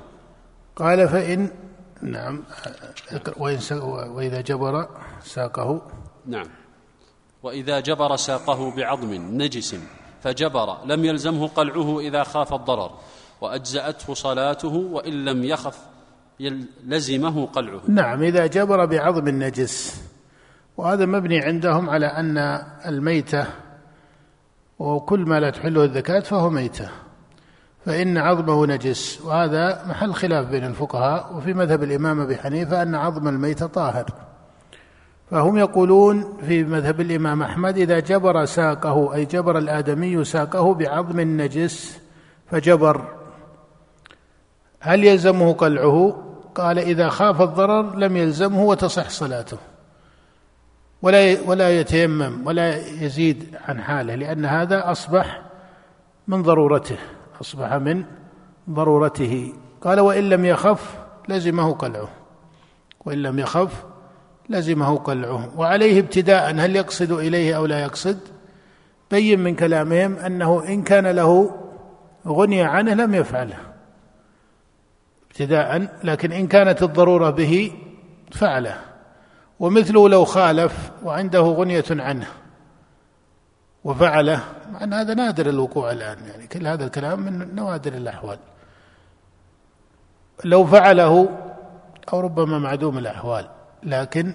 قال 0.77 1.09
فإن 1.09 1.51
نعم 2.03 2.43
وإذا 4.15 4.41
جبر 4.41 4.89
ساقه. 5.25 5.83
نعم. 6.27 6.47
وإذا 7.43 7.81
جبر 7.81 8.17
ساقه 8.17 8.77
بعظم 8.77 9.15
نجس 9.15 9.77
فجبر. 10.23 10.85
لم 10.85 11.05
يلزمه 11.05 11.49
قلعه 11.49 12.01
إذا 12.01 12.23
خاف 12.23 12.55
الضرر 12.55 12.91
وأجزأته 13.41 14.15
صلاته 14.15 14.75
وإن 14.75 15.25
لم 15.25 15.45
يخف 15.45 15.94
لزمه 16.87 17.47
قلعه. 17.47 17.81
نعم 17.89 18.23
إذا 18.23 18.47
جبر 18.47 18.85
بعظم 18.85 19.29
نجس 19.29 20.03
وهذا 20.77 21.07
مبني 21.07 21.41
عندهم 21.41 21.91
على 21.91 22.07
أن 22.07 22.39
الميتة 22.87 23.47
وكل 24.79 25.21
ما 25.21 25.41
لا 25.41 25.51
تحله 25.51 25.85
الذكاة 25.85 26.21
فهو 26.21 26.51
ميتة. 26.51 26.89
فإن 27.87 28.19
عظمه 28.19 28.67
نجس. 28.67 29.23
وهذا 29.25 29.85
محل 29.87 30.13
خلاف 30.13 30.47
بين 30.47 30.65
الفقهاء 30.65 31.37
وفي 31.37 31.55
مذهب 31.55 31.83
الإمام 31.83 32.21
أبي 32.21 32.37
حنيفة 32.37 32.83
أن 32.83 32.95
عظم 32.95 33.29
الميت 33.29 33.65
طاهر. 33.65 34.07
فهم 35.31 35.59
يقولون 35.59 36.39
في 36.47 36.65
مذهب 36.65 37.01
الإمام 37.01 37.43
أحمد 37.43 37.79
إذا 37.79 37.99
جبر 37.99 38.45
ساقه 38.45 39.15
أي 39.15 39.25
جبر 39.25 39.59
الآدمي 39.59 40.25
ساقه 40.25 40.75
بعظم 40.75 41.21
نجس 41.21 42.01
فجبر. 42.51 43.15
هل 44.81 45.05
يلزمه 45.05 45.53
قلعه؟ 45.53 46.24
قال 46.55 46.79
إذا 46.79 47.09
خاف 47.09 47.43
الضرر 47.43 47.97
لم 47.97 48.17
يلزمه 48.17 48.65
وتصح 48.65 49.11
صلاته. 49.11 49.59
ولا 51.03 51.37
ولا 51.47 51.81
يتيمم 51.81 52.47
ولا 52.47 52.77
يزيد 52.77 53.57
عن 53.69 53.83
حاله 53.83 54.15
لأن 54.15 54.45
هذا 54.45 54.91
أصبح 54.91 55.43
من 56.29 56.43
ضرورته 56.43 56.97
أصبح 57.41 57.73
من 57.73 58.05
ضرورته. 58.71 59.53
قال 59.83 60.01
وإن 60.01 60.29
لم 60.29 60.45
يخف 60.45 60.99
لزمه 61.29 61.73
قلعه. 61.73 62.09
وإن 63.05 63.23
لم 63.23 63.39
يخف 63.39 63.85
لزمه 64.49 64.97
قلعه. 64.97 65.59
وعليه 65.59 66.01
ابتداء 66.01 66.51
هل 66.51 66.77
يقصد 66.77 67.13
إليه 67.13 67.57
أو 67.57 67.67
لا 67.67 67.81
يقصد؟ 67.81 68.19
بين 69.11 69.41
من 69.41 69.55
كلامهم 69.55 70.17
أنه 70.17 70.65
إن 70.69 70.83
كان 70.83 71.07
له 71.07 71.51
غني 72.27 72.63
عنه 72.63 72.95
لم 72.95 73.15
يفعله. 73.15 73.74
ابتداء 75.35 75.89
لكن 76.05 76.33
إن 76.33 76.47
كانت 76.47 76.83
الضرورة 76.83 77.31
به 77.31 77.73
فعله. 78.33 78.77
ومثله 79.61 80.09
لو 80.09 80.25
خالف 80.25 80.91
وعنده 81.05 81.41
غنية 81.41 81.85
عنه 81.91 82.27
وفعله 83.85 84.41
مع 84.73 84.85
أن 84.85 84.93
هذا 84.93 85.15
نادر 85.15 85.49
الوقوع 85.49 85.93
الآن 85.93 86.19
يعني 86.29 86.47
كل 86.47 86.67
هذا 86.67 86.85
الكلام 86.85 87.21
من 87.21 87.55
نوادر 87.55 87.93
الأحوال. 87.93 88.39
لو 90.45 90.67
فعله 90.67 91.29
أو 92.13 92.21
ربما 92.21 92.59
معدوم 92.59 92.99
الأحوال 92.99 93.49
لكن 93.83 94.35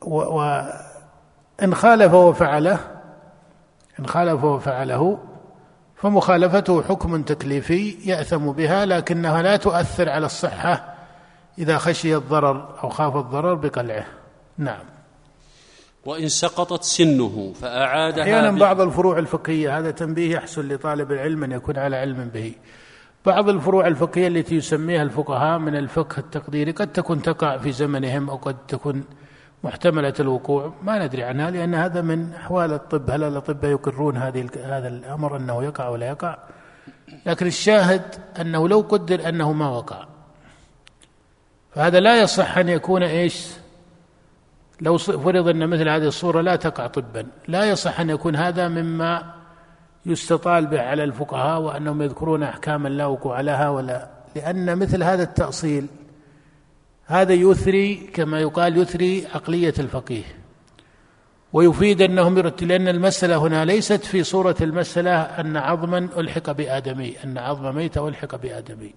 وإن 0.00 1.74
خالف 1.74 2.14
وفعله 2.14 2.78
إن 4.00 4.06
خالف 4.06 4.44
وفعله 4.44 5.18
فمخالفته 6.02 6.82
حكم 6.82 7.22
تكليفي 7.22 7.96
يأثم 8.04 8.52
بها 8.52 8.86
لكنها 8.86 9.42
لا 9.42 9.56
تؤثر 9.56 10.08
على 10.08 10.26
الصحة 10.26 10.94
إذا 11.58 11.78
خشي 11.78 12.16
الضرر 12.16 12.78
أو 12.84 12.88
خاف 12.88 13.16
الضرر 13.16 13.54
بقلعه. 13.54 14.06
نعم. 14.58 14.84
وإن 16.04 16.28
سقطت 16.28 16.82
سنه 16.82 17.52
فأعادها 17.60 18.22
أحيانا 18.22 18.50
بعض 18.50 18.80
الفروع 18.80 19.18
الفقهية 19.18 19.78
هذا 19.78 19.90
تنبيه 19.90 20.34
يحسن 20.36 20.68
لطالب 20.68 21.12
العلم 21.12 21.44
أن 21.44 21.52
يكون 21.52 21.78
على 21.78 21.96
علم 21.96 22.30
به. 22.34 22.54
بعض 23.26 23.48
الفروع 23.48 23.86
الفقهية 23.86 24.28
التي 24.28 24.54
يسميها 24.54 25.02
الفقهاء 25.02 25.58
من 25.58 25.76
الفقه 25.76 26.18
التقديري 26.18 26.72
قد 26.72 26.92
تكون 26.92 27.22
تقع 27.22 27.58
في 27.58 27.72
زمنهم 27.72 28.30
أو 28.30 28.36
قد 28.36 28.56
تكون 28.68 29.04
محتملة 29.64 30.14
الوقوع. 30.20 30.72
ما 30.82 31.06
ندري 31.06 31.22
عنها 31.24 31.50
لأن 31.50 31.74
هذا 31.74 32.00
من 32.00 32.34
أحوال 32.34 32.72
الطب. 32.72 33.10
هل 33.10 33.24
الأطباء 33.24 33.70
يقرون 33.70 34.16
هذه 34.16 34.48
هذا 34.64 34.88
الأمر 34.88 35.36
أنه 35.36 35.64
يقع 35.64 35.88
ولا 35.88 36.06
يقع؟ 36.06 36.38
لكن 37.26 37.46
الشاهد 37.46 38.02
أنه 38.40 38.68
لو 38.68 38.80
قدر 38.80 39.28
أنه 39.28 39.52
ما 39.52 39.68
وقع. 39.68 40.04
فهذا 41.74 42.00
لا 42.00 42.22
يصح 42.22 42.58
أن 42.58 42.68
يكون 42.68 43.02
إيش؟ 43.02 43.48
لو 44.80 44.98
فرض 44.98 45.48
أن 45.48 45.68
مثل 45.68 45.88
هذه 45.88 46.06
الصورة 46.06 46.40
لا 46.40 46.56
تقع 46.56 46.86
طبا. 46.86 47.26
لا 47.48 47.64
يصح 47.64 48.00
أن 48.00 48.10
يكون 48.10 48.36
هذا 48.36 48.68
مما 48.68 49.34
يستطال 50.06 50.66
به 50.66 50.82
على 50.82 51.04
الفقهاء 51.04 51.60
وأنهم 51.60 52.02
يذكرون 52.02 52.42
أحكاما 52.42 52.88
لا 52.88 53.06
وقوع 53.06 53.40
لها 53.40 53.68
ولا. 53.68 54.08
لأن 54.36 54.78
مثل 54.78 55.02
هذا 55.02 55.22
التأصيل 55.22 55.86
هذا 57.10 57.32
يثري 57.32 57.94
كما 57.94 58.40
يقال 58.40 58.78
يثري 58.78 59.26
عقلية 59.34 59.74
الفقيه 59.78 60.22
ويفيد 61.52 62.02
أنهم 62.02 62.38
يرتب 62.38 62.66
لأن 62.66 62.88
المسألة 62.88 63.36
هنا 63.36 63.64
ليست 63.64 64.04
في 64.04 64.24
صورة 64.24 64.56
المسألة 64.60 65.20
أن 65.20 65.56
عظما 65.56 65.98
ألحق 65.98 66.50
بآدمي 66.50 67.16
أن 67.24 67.38
عظم 67.38 67.74
ميت 67.74 67.98
ألحق 67.98 68.36
بآدمي. 68.36 68.94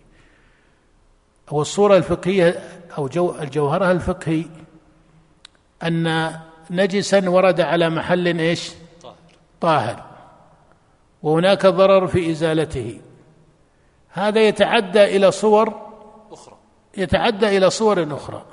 هو 1.50 1.62
الصورة 1.62 1.98
الفقهية 1.98 2.60
أو 2.98 3.08
جو 3.08 3.36
الجوهرها 3.42 3.92
الفقهي 3.92 4.46
أن 5.84 6.34
نجسا 6.72 7.30
ورد 7.30 7.62
على 7.62 7.90
محل 7.90 8.40
إيش؟ 8.40 8.72
طاهر. 9.62 10.04
وهناك 11.24 11.66
ضرر 11.66 12.08
في 12.08 12.32
إزالته. 12.32 13.00
هذا 14.10 14.48
يتعدى 14.48 15.04
إلى 15.04 15.32
صور 15.32 15.83
يتعدى 16.98 17.58
إلى 17.58 17.70
صور 17.70 18.14
أخرى. 18.14 18.46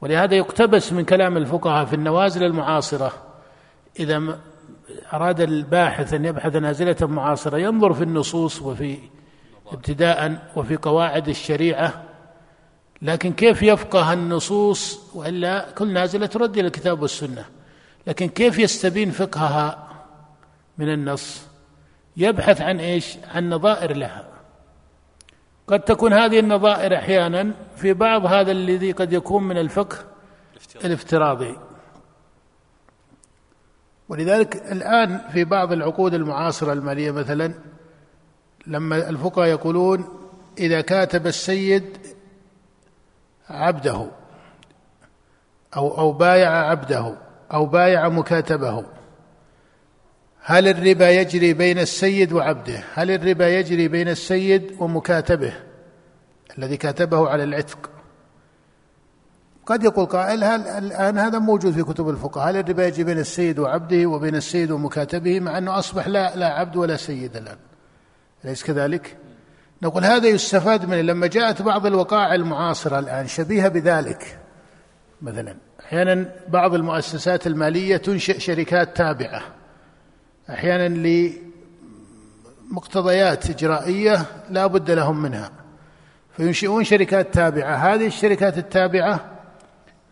ولهذا 0.00 0.34
يقتبس 0.34 0.92
من 0.92 1.04
كلام 1.04 1.36
الفقهاء 1.36 1.84
في 1.84 1.94
النوازل 1.94 2.44
المعاصرة. 2.44 3.12
إذا 4.00 4.38
أراد 5.12 5.40
الباحث 5.40 6.14
أن 6.14 6.24
يبحث 6.24 6.56
نازلة 6.56 6.96
معاصرة 7.00 7.58
ينظر 7.58 7.94
في 7.94 8.02
النصوص 8.02 8.62
وفي 8.62 8.98
ابتداء 9.72 10.50
وفي 10.56 10.76
قواعد 10.76 11.28
الشريعة. 11.28 12.02
لكن 13.02 13.32
كيف 13.32 13.62
يفقه 13.62 14.12
النصوص 14.12 15.00
وإلا 15.14 15.66
كل 15.78 15.92
نازلة 15.92 16.26
ترد 16.26 16.58
إلى 16.58 16.66
الكتاب 16.66 17.02
والسنة. 17.02 17.44
لكن 18.06 18.28
كيف 18.28 18.58
يستبين 18.58 19.10
فقهها 19.10 19.88
من 20.78 20.92
النص؟ 20.92 21.46
يبحث 22.16 22.60
عن 22.60 22.80
إيش؟ 22.80 23.16
عن 23.34 23.50
نظائر 23.50 23.96
لها. 23.96 24.33
قد 25.66 25.80
تكون 25.80 26.12
هذه 26.12 26.38
النظائر 26.38 26.96
أحيانا 26.96 27.54
في 27.76 27.92
بعض 27.92 28.26
هذا 28.26 28.52
الذي 28.52 28.92
قد 28.92 29.12
يكون 29.12 29.42
من 29.42 29.58
الفقه 29.58 29.96
الافتراضي. 30.84 31.56
ولذلك 34.08 34.56
الآن 34.56 35.18
في 35.32 35.44
بعض 35.44 35.72
العقود 35.72 36.14
المعاصرة 36.14 36.72
المالية 36.72 37.10
مثلا 37.10 37.54
لما 38.66 39.08
الفقهاء 39.08 39.48
يقولون 39.48 40.04
إذا 40.58 40.80
كاتب 40.80 41.26
السيد 41.26 41.98
عبده 43.48 44.10
أو 45.76 45.98
أو 45.98 46.12
بايع 46.12 46.50
عبده 46.50 47.14
أو 47.52 47.66
بايع 47.66 48.08
مكاتبه 48.08 48.84
هل 50.46 50.68
الربا 50.68 51.10
يجري 51.10 51.54
بين 51.54 51.78
السيد 51.78 52.32
وعبده؟ 52.32 52.84
هل 52.94 53.10
الربا 53.10 53.48
يجري 53.48 53.88
بين 53.88 54.08
السيد 54.08 54.76
ومكاتبه؟ 54.78 55.52
الذي 56.58 56.76
كاتبه 56.76 57.28
على 57.28 57.44
العتق. 57.44 57.90
قد 59.66 59.84
يقول 59.84 60.06
قائل 60.06 60.44
هل 60.44 60.60
الآن 60.60 61.18
هذا 61.18 61.38
موجود 61.38 61.72
في 61.72 61.82
كتب 61.82 62.08
الفقهاء 62.08 62.50
هل 62.50 62.56
الربا 62.56 62.86
يجري 62.86 63.04
بين 63.04 63.18
السيد 63.18 63.58
وعبده 63.58 64.06
وبين 64.06 64.34
السيد 64.34 64.70
ومكاتبه 64.70 65.40
مع 65.40 65.58
أنه 65.58 65.78
أصبح 65.78 66.08
لا 66.08 66.36
لا 66.36 66.46
عبد 66.46 66.76
ولا 66.76 66.96
سيد 66.96 67.36
الآن؟ 67.36 67.56
أليس 68.44 68.64
كذلك؟ 68.64 69.16
نقول 69.82 70.04
هذا 70.04 70.28
يستفاد 70.28 70.84
منه 70.84 71.00
لما 71.00 71.26
جاءت 71.26 71.62
بعض 71.62 71.86
الوقائع 71.86 72.34
المعاصرة 72.34 72.98
الآن 72.98 73.26
شبيهة 73.26 73.68
بذلك. 73.68 74.38
مثلا 75.22 75.56
أحيانا 75.80 76.34
بعض 76.48 76.74
المؤسسات 76.74 77.46
المالية 77.46 77.96
تنشئ 77.96 78.38
شركات 78.38 78.96
تابعة. 78.96 79.63
أحيانا 80.50 80.88
لمقتضيات 82.70 83.50
إجرائية 83.50 84.26
لا 84.50 84.66
بد 84.66 84.90
لهم 84.90 85.22
منها. 85.22 85.50
فينشئون 86.36 86.84
شركات 86.84 87.34
تابعة. 87.34 87.76
هذه 87.76 88.06
الشركات 88.06 88.58
التابعة 88.58 89.30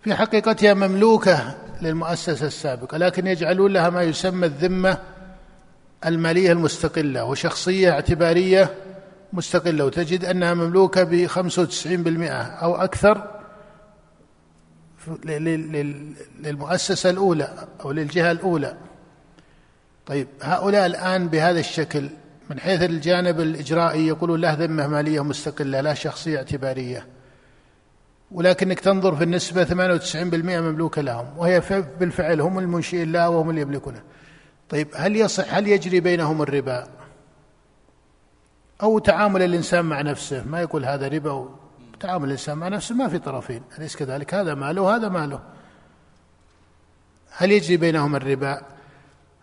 في 0.02 0.14
حقيقتها 0.14 0.74
مملوكة 0.74 1.58
للمؤسسة 1.82 2.46
السابقة 2.46 2.98
لكن 2.98 3.26
يجعلون 3.26 3.72
لها 3.72 3.90
ما 3.90 4.02
يسمى 4.02 4.46
الذمة 4.46 4.98
المالية 6.06 6.52
المستقلة 6.52 7.24
وشخصية 7.24 7.90
اعتبارية 7.90 8.74
مستقلة. 9.32 9.84
وتجد 9.84 10.24
أنها 10.24 10.54
مملوكة 10.54 11.28
وتسعين 11.58 12.02
بالمئة 12.02 12.42
أو 12.42 12.76
أكثر 12.76 13.40
للمؤسسة 16.44 17.10
الأولى 17.10 17.66
أو 17.84 17.92
للجهة 17.92 18.30
الأولى. 18.30 18.76
طيب 20.06 20.28
هؤلاء 20.42 20.86
الآن 20.86 21.28
بهذا 21.28 21.60
الشكل 21.60 22.10
من 22.50 22.60
حيث 22.60 22.82
الجانب 22.82 23.40
الإجرائي 23.40 24.06
يقولون 24.06 24.40
له 24.40 24.52
ذمة 24.52 24.86
مالية 24.86 25.24
مستقلة 25.24 25.80
لا 25.80 25.94
شخصية 25.94 26.38
اعتبارية. 26.38 27.06
ولكنك 28.32 28.80
تنظر 28.80 29.16
في 29.16 29.24
النسبة 29.24 29.64
98% 29.64 30.24
مملوكة 30.60 31.02
لهم 31.02 31.38
وهي 31.38 31.62
بالفعل 32.00 32.40
هم 32.40 32.58
المنشئين 32.58 33.12
لها 33.12 33.28
وهم 33.28 33.50
اللي 33.50 33.60
يملكونها. 33.60 34.02
طيب 34.68 34.88
هل 34.94 35.16
يصح 35.16 35.54
هل 35.54 35.68
يجري 35.68 36.00
بينهم 36.00 36.42
الربا؟ 36.42 36.88
أو 38.82 38.98
تعامل 38.98 39.42
الإنسان 39.42 39.84
مع 39.84 40.00
نفسه 40.00 40.44
ما 40.44 40.60
يقول 40.60 40.84
هذا 40.84 41.08
ربا 41.08 41.48
تعامل 42.00 42.24
الإنسان 42.24 42.58
مع 42.58 42.68
نفسه 42.68 42.94
ما 42.94 43.08
في 43.08 43.18
طرفين 43.18 43.62
أليس 43.78 43.96
كذلك؟ 43.96 44.34
هذا 44.34 44.54
ماله 44.54 44.82
وهذا 44.82 45.08
ماله. 45.08 45.40
هل 47.30 47.52
يجري 47.52 47.76
بينهما 47.76 48.16
الربا؟ 48.16 48.62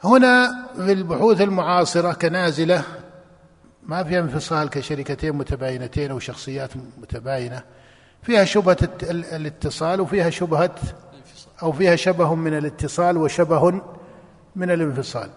هنا 0.03 0.65
في 0.75 0.91
البحوث 0.91 1.41
المعاصرة 1.41 2.13
كنازلة 2.13 2.83
ما 3.83 4.03
فيها 4.03 4.19
انفصال 4.19 4.69
كشركتين 4.69 5.33
متباينتين 5.35 6.11
أو 6.11 6.19
شخصيات 6.19 6.69
متباينة 7.01 7.63
فيها 8.21 8.45
شبهة 8.45 8.77
الاتصال 9.11 10.01
وفيها 10.01 10.29
شبهة 10.29 10.75
أو 11.63 11.71
فيها 11.71 11.95
شبه 11.95 12.35
من 12.35 12.57
الاتصال 12.57 13.17
وشبه 13.17 13.81
من 14.55 14.71
الانفصال. 14.71 15.29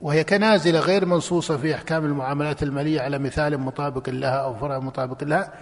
وهي 0.00 0.24
كنازلة 0.24 0.80
غير 0.80 1.06
منصوصة 1.06 1.56
في 1.56 1.74
أحكام 1.74 2.04
المعاملات 2.04 2.62
المالية 2.62 3.00
على 3.00 3.18
مثال 3.18 3.58
مطابق 3.58 4.08
لها 4.08 4.36
أو 4.36 4.54
فرع 4.54 4.78
مطابق 4.78 5.24
لها 5.24 5.52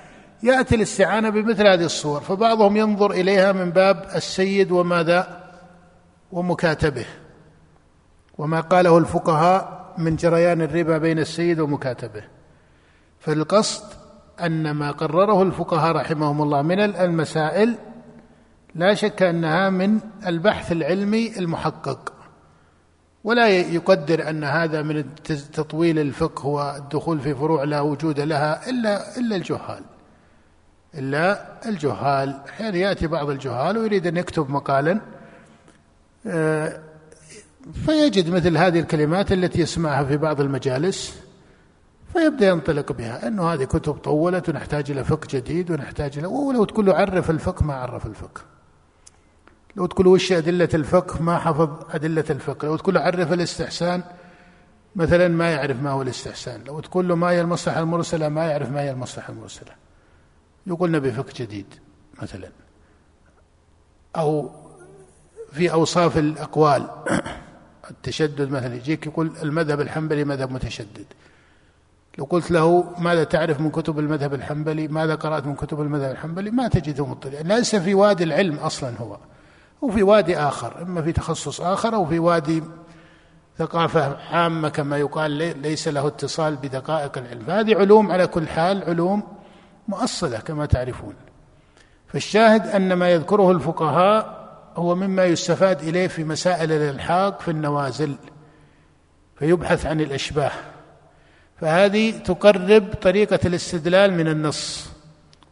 يأتي 0.42 0.74
الاستعانة 0.74 1.30
بمثل 1.30 1.66
هذه 1.66 1.84
الصور 1.84 2.20
فبعضهم 2.20 2.76
ينظر 2.76 3.10
إليها 3.10 3.52
من 3.52 3.70
باب 3.70 4.06
السيد 4.14 4.70
وماذا؟ 4.70 5.42
ومكاتبه. 6.32 7.06
وما 8.38 8.61
قاله 8.61 8.99
الفقهاء 8.99 9.94
من 9.99 10.16
جريان 10.16 10.62
الربا 10.62 10.99
بين 10.99 11.18
السيد 11.18 11.61
ومكاتبه. 11.61 12.25
فالقصد 13.20 13.85
أن 14.40 14.70
ما 14.70 14.90
قرره 14.90 15.42
الفقهاء 15.42 15.96
رحمهم 15.96 16.42
الله 16.42 16.62
من 16.62 16.81
المسائل 16.81 17.75
لا 18.75 18.94
شك 18.94 19.22
أنها 19.22 19.70
من 19.70 20.01
البحث 20.27 20.72
العلمي 20.72 21.38
المحقق. 21.38 22.12
ولا 23.25 23.49
يقدر 23.49 24.31
أن 24.31 24.44
هذا 24.44 24.83
من 24.83 25.14
تطويل 25.53 25.99
الفقه 25.99 26.46
والدخول 26.46 27.20
في 27.20 27.35
فروع 27.35 27.64
لا 27.64 27.81
وجود 27.81 28.20
لها 28.20 28.70
إلا 28.70 29.18
إلا 29.18 29.37
الجهال. 29.37 29.83
إلا 30.94 31.46
الجهال. 31.68 32.40
أحيانا 32.49 32.77
يأتي 32.77 33.07
بعض 33.07 33.31
الجهال 33.31 33.79
ويريد 33.79 34.07
أن 34.07 34.16
يكتب 34.16 34.51
مقالا 34.51 35.01
آه، 36.27 36.81
فيجد 37.72 38.31
مثل 38.31 38.57
هذه 38.57 38.81
الكلمات 38.81 39.33
التي 39.33 39.61
يسمعها 39.61 40.05
في 40.05 40.16
بعض 40.16 40.40
المجالس 40.40 41.14
فيبدأ 42.12 42.48
ينطلق 42.48 42.92
بها 42.92 43.29
إنه 43.29 43.52
هذه 43.52 43.64
كتب 43.64 43.92
طولت 43.92 44.48
ونحتاج 44.48 44.90
إلى 44.90 45.05
فقه 45.05 45.26
جديد 45.31 45.70
ونحتاج 45.70 46.18
إلى 46.18 46.26
ولو 46.26 46.64
تقول 46.64 46.87
له 46.87 46.94
عرف 46.94 47.31
الفقه 47.31 47.64
ما 47.64 47.74
عرف 47.74 48.07
الفقه. 48.07 48.42
لو 49.76 49.87
تقول 49.87 50.07
وش 50.07 50.33
أدلة 50.33 50.68
الفقه 50.74 51.22
ما 51.22 51.38
حفظ 51.38 51.70
أدلة 51.90 52.24
الفقه 52.31 52.66
لو 52.66 52.76
تقول 52.76 52.98
عرف 52.98 53.33
الاستحسان 53.33 54.02
مثلا 54.96 55.29
ما 55.29 55.50
يعرف 55.50 55.83
ما 55.83 55.90
هو 55.90 56.02
الاستحسان 56.02 56.64
لو 56.64 56.81
تقول 56.81 57.09
له 57.09 57.14
ما 57.14 57.26
هي 57.26 57.40
المصلحة 57.40 57.81
المرسلة 57.81 58.29
ما 58.29 58.44
يعرف 58.46 58.70
ما 58.70 58.81
هي 58.81 58.90
المصلحة 58.90 59.33
المرسلة. 59.33 59.72
يقول 60.66 60.90
نبي 60.90 61.12
فقه 61.12 61.33
جديد 61.37 61.74
مثلا. 62.22 62.48
أو 64.16 64.50
في 65.52 65.72
أوصاف 65.72 66.18
الأقوال. 66.18 66.88
التشدد 67.90 68.51
مثلا 68.51 68.75
يجيك 68.75 69.07
يقول 69.07 69.33
المذهب 69.42 69.81
الحنبلي 69.81 70.25
مذهب 70.25 70.53
متشدد. 70.53 71.07
لو 72.18 72.25
قلت 72.25 72.51
له 72.51 72.85
ماذا 72.99 73.25
تعرف 73.25 73.61
من 73.61 73.70
كتب 73.70 73.99
المذهب 73.99 74.35
الحنبلي؟ 74.35 74.88
ماذا 74.88 75.14
قرأت 75.14 75.46
من 75.46 75.55
كتب 75.55 75.81
المذهب 75.81 76.11
الحنبلي؟ 76.11 76.51
ما 76.51 76.68
تجده 76.68 77.07
مطلع. 77.07 77.40
ليس 77.40 77.77
في 77.77 77.94
وادي 77.94 78.25
العلم 78.25 78.57
أصلا 78.57 78.96
هو. 78.99 79.16
وفي 79.83 80.03
وادي 80.03 80.38
آخر. 80.38 80.83
إما 80.83 81.03
في 81.03 81.12
تخصص 81.12 81.61
آخر 81.61 81.94
أو 81.94 82.07
في 82.07 82.18
وادي 82.18 82.62
ثقافة 83.59 84.16
عامة 84.33 84.68
كما 84.68 84.99
يقال 84.99 85.31
ليس 85.62 85.88
له 85.88 86.07
اتصال 86.07 86.57
بدقائق 86.57 87.18
العلم. 87.18 87.44
فهذه 87.46 87.77
علوم 87.77 88.12
على 88.12 88.27
كل 88.27 88.49
حال 88.49 88.85
علوم 88.85 89.22
مؤصلة 89.88 90.38
كما 90.38 90.66
تعرفون. 90.66 91.14
فالشاهد 92.09 92.66
أن 92.66 92.92
ما 92.92 93.11
يذكره 93.11 93.51
الفقهاء 93.51 94.36
هو 94.76 94.94
مما 94.94 95.24
يستفاد 95.24 95.82
إليه 95.82 96.06
في 96.06 96.24
مسائل 96.24 96.72
الإلحاق 96.72 97.40
في 97.40 97.50
النوازل 97.50 98.14
فيبحث 99.36 99.86
عن 99.86 100.00
الأشباه. 100.00 100.50
فهذه 101.60 102.10
تقرب 102.10 102.94
طريقة 103.02 103.38
الاستدلال 103.44 104.12
من 104.12 104.28
النص 104.28 104.90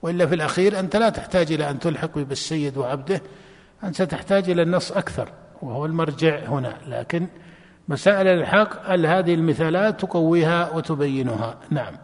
وإلا 0.02 0.26
في 0.26 0.34
الأخير 0.34 0.78
أنت 0.78 0.96
لا 0.96 1.08
تحتاج 1.08 1.52
إلى 1.52 1.70
أن 1.70 1.78
تلحق 1.78 2.18
بالسيد 2.18 2.76
وعبده 2.76 3.22
أنت 3.84 3.94
ستحتاج 3.94 4.50
إلى 4.50 4.62
النص 4.62 4.92
أكثر 4.92 5.28
وهو 5.62 5.86
المرجع 5.86 6.38
هنا. 6.38 6.76
لكن 6.86 7.26
مسائل 7.88 8.26
الحق 8.26 8.90
هذه 8.90 9.34
المثالات 9.34 10.00
تقويها 10.00 10.70
وتبينها؟ 10.70 11.58
نعم. 11.70 12.03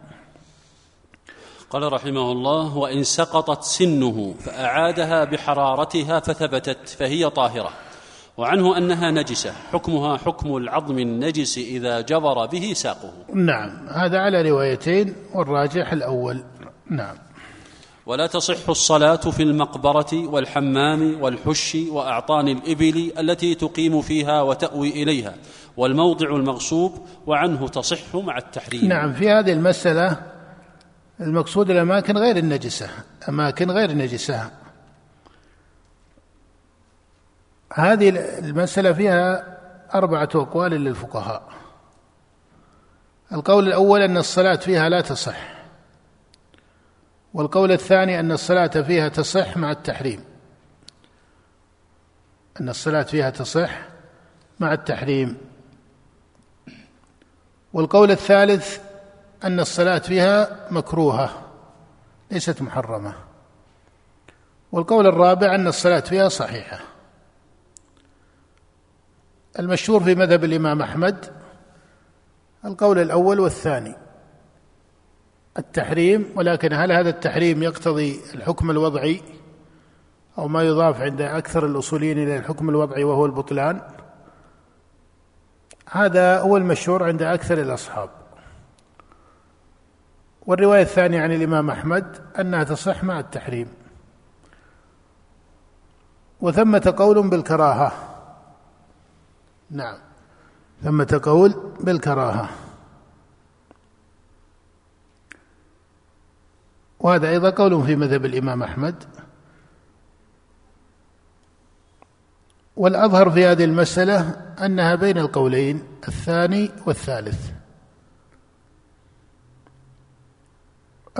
قال 1.71 1.93
رحمه 1.93 2.31
الله 2.31 2.77
وإن 2.77 3.03
سقطت 3.03 3.63
سنه 3.63 4.33
فأعادها 4.39 5.23
بحرارتها 5.23 6.19
فثبتت 6.19 6.89
فهي 6.89 7.29
طاهرة. 7.29 7.69
وعنه 8.37 8.77
أنها 8.77 9.11
نجسة 9.11 9.53
حكمها 9.71 10.17
حكم 10.17 10.55
العظم 10.55 10.99
النجس 10.99 11.57
إذا 11.57 12.01
جبر 12.01 12.45
به 12.45 12.73
ساقه. 12.73 13.13
نعم 13.33 13.87
هذا 13.89 14.19
على 14.19 14.49
روايتين 14.49 15.15
والراجح 15.33 15.93
الأول. 15.93 16.43
نعم. 16.89 17.15
ولا 18.05 18.27
تصح 18.27 18.69
الصلاة 18.69 19.15
في 19.15 19.43
المقبرة 19.43 20.27
والحمام 20.27 21.21
والحش 21.21 21.77
وأعطان 21.89 22.47
الإبل 22.47 23.11
التي 23.19 23.55
تقيم 23.55 24.01
فيها 24.01 24.41
وتأوي 24.41 24.89
إليها 24.89 25.35
والموضع 25.77 26.35
المغصوب 26.35 26.93
وعنه 27.27 27.67
تصح 27.67 28.15
مع 28.15 28.37
التحريم. 28.37 28.85
نعم 28.85 29.13
في 29.13 29.29
هذه 29.29 29.51
المسألة 29.51 30.30
المقصود 31.21 31.69
الأماكن 31.69 32.17
غير 32.17 32.37
النجسة 32.37 32.89
أماكن 33.29 33.71
غير 33.71 33.91
نجسة. 33.91 34.51
هذه 37.73 38.09
المسألة 38.39 38.93
فيها 38.93 39.57
أربعة 39.95 40.29
أقوال 40.35 40.71
للفقهاء. 40.71 41.51
القول 43.31 43.67
الأول 43.67 44.01
أن 44.01 44.17
الصلاة 44.17 44.55
فيها 44.55 44.89
لا 44.89 45.01
تصح. 45.01 45.53
والقول 47.33 47.71
الثاني 47.71 48.19
أن 48.19 48.31
الصلاة 48.31 48.67
فيها 48.67 49.09
تصح 49.09 49.57
مع 49.57 49.71
التحريم. 49.71 50.23
أن 52.61 52.69
الصلاة 52.69 53.03
فيها 53.03 53.29
تصح 53.29 53.71
مع 54.59 54.73
التحريم. 54.73 55.37
والقول 57.73 58.11
الثالث 58.11 58.90
أن 59.43 59.59
الصلاة 59.59 59.97
فيها 59.97 60.67
مكروهة 60.71 61.29
ليست 62.31 62.61
محرمة. 62.61 63.13
والقول 64.71 65.07
الرابع 65.07 65.55
أن 65.55 65.67
الصلاة 65.67 65.99
فيها 65.99 66.29
صحيحة. 66.29 66.79
المشهور 69.59 70.03
في 70.03 70.15
مذهب 70.15 70.43
الإمام 70.43 70.81
أحمد 70.81 71.25
القول 72.65 72.99
الأول 72.99 73.39
والثاني 73.39 73.95
التحريم 75.57 76.25
ولكن 76.35 76.73
هل 76.73 76.91
هذا 76.91 77.09
التحريم 77.09 77.63
يقتضي 77.63 78.19
الحكم 78.35 78.71
الوضعي 78.71 79.21
أو 80.37 80.47
ما 80.47 80.63
يضاف 80.63 81.01
عند 81.01 81.21
أكثر 81.21 81.65
الأصوليين 81.65 82.23
إلى 82.23 82.37
الحكم 82.37 82.69
الوضعي 82.69 83.03
وهو 83.03 83.25
البطلان؟ 83.25 83.81
هذا 85.89 86.39
هو 86.39 86.57
المشهور 86.57 87.03
عند 87.03 87.21
أكثر 87.21 87.61
الأصحاب. 87.61 88.09
والرواية 90.45 90.81
الثانية 90.81 91.21
عن 91.21 91.31
الإمام 91.31 91.69
أحمد 91.69 92.17
أنها 92.39 92.63
تصح 92.63 93.03
مع 93.03 93.19
التحريم. 93.19 93.67
وثمة 96.41 96.93
قول 96.97 97.29
بالكراهة. 97.29 97.91
نعم. 99.71 99.97
ثمة 100.83 101.19
قول 101.23 101.73
بالكراهة. 101.79 102.49
وهذا 106.99 107.29
أيضا 107.29 107.49
قول 107.49 107.85
في 107.85 107.95
مذهب 107.95 108.25
الإمام 108.25 108.63
أحمد. 108.63 109.03
والأظهر 112.75 113.31
في 113.31 113.45
هذه 113.45 113.63
المسألة 113.63 114.29
أنها 114.65 114.95
بين 114.95 115.17
القولين 115.17 115.83
الثاني 116.07 116.71
والثالث. 116.85 117.60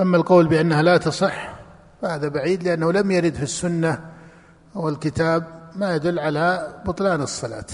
أما 0.00 0.16
القول 0.16 0.46
بأنها 0.46 0.82
لا 0.82 0.96
تصح 0.96 1.54
فهذا 2.02 2.28
بعيد 2.28 2.62
لأنه 2.62 2.92
لم 2.92 3.10
يرد 3.10 3.34
في 3.34 3.42
السنة 3.42 4.12
أو 4.76 4.88
الكتاب 4.88 5.62
ما 5.76 5.94
يدل 5.94 6.18
على 6.18 6.74
بطلان 6.86 7.22
الصلاة. 7.22 7.66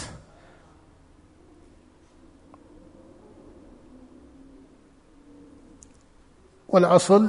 والأصل 6.68 7.28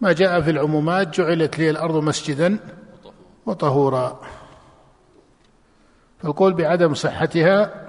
ما 0.00 0.12
جاء 0.12 0.40
في 0.40 0.50
العمومات 0.50 1.20
جعلت 1.20 1.58
لي 1.58 1.70
الأرض 1.70 2.02
مسجدا 2.02 2.58
وطهورا. 3.46 4.20
فالقول 6.18 6.54
بعدم 6.54 6.94
صحتها 6.94 7.86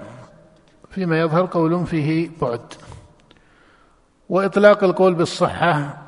فيما 0.90 1.20
يظهر 1.20 1.46
قول 1.46 1.86
فيه 1.86 2.30
بعد. 2.40 2.74
وإطلاق 4.28 4.84
القول 4.84 5.14
بالصحة 5.14 5.98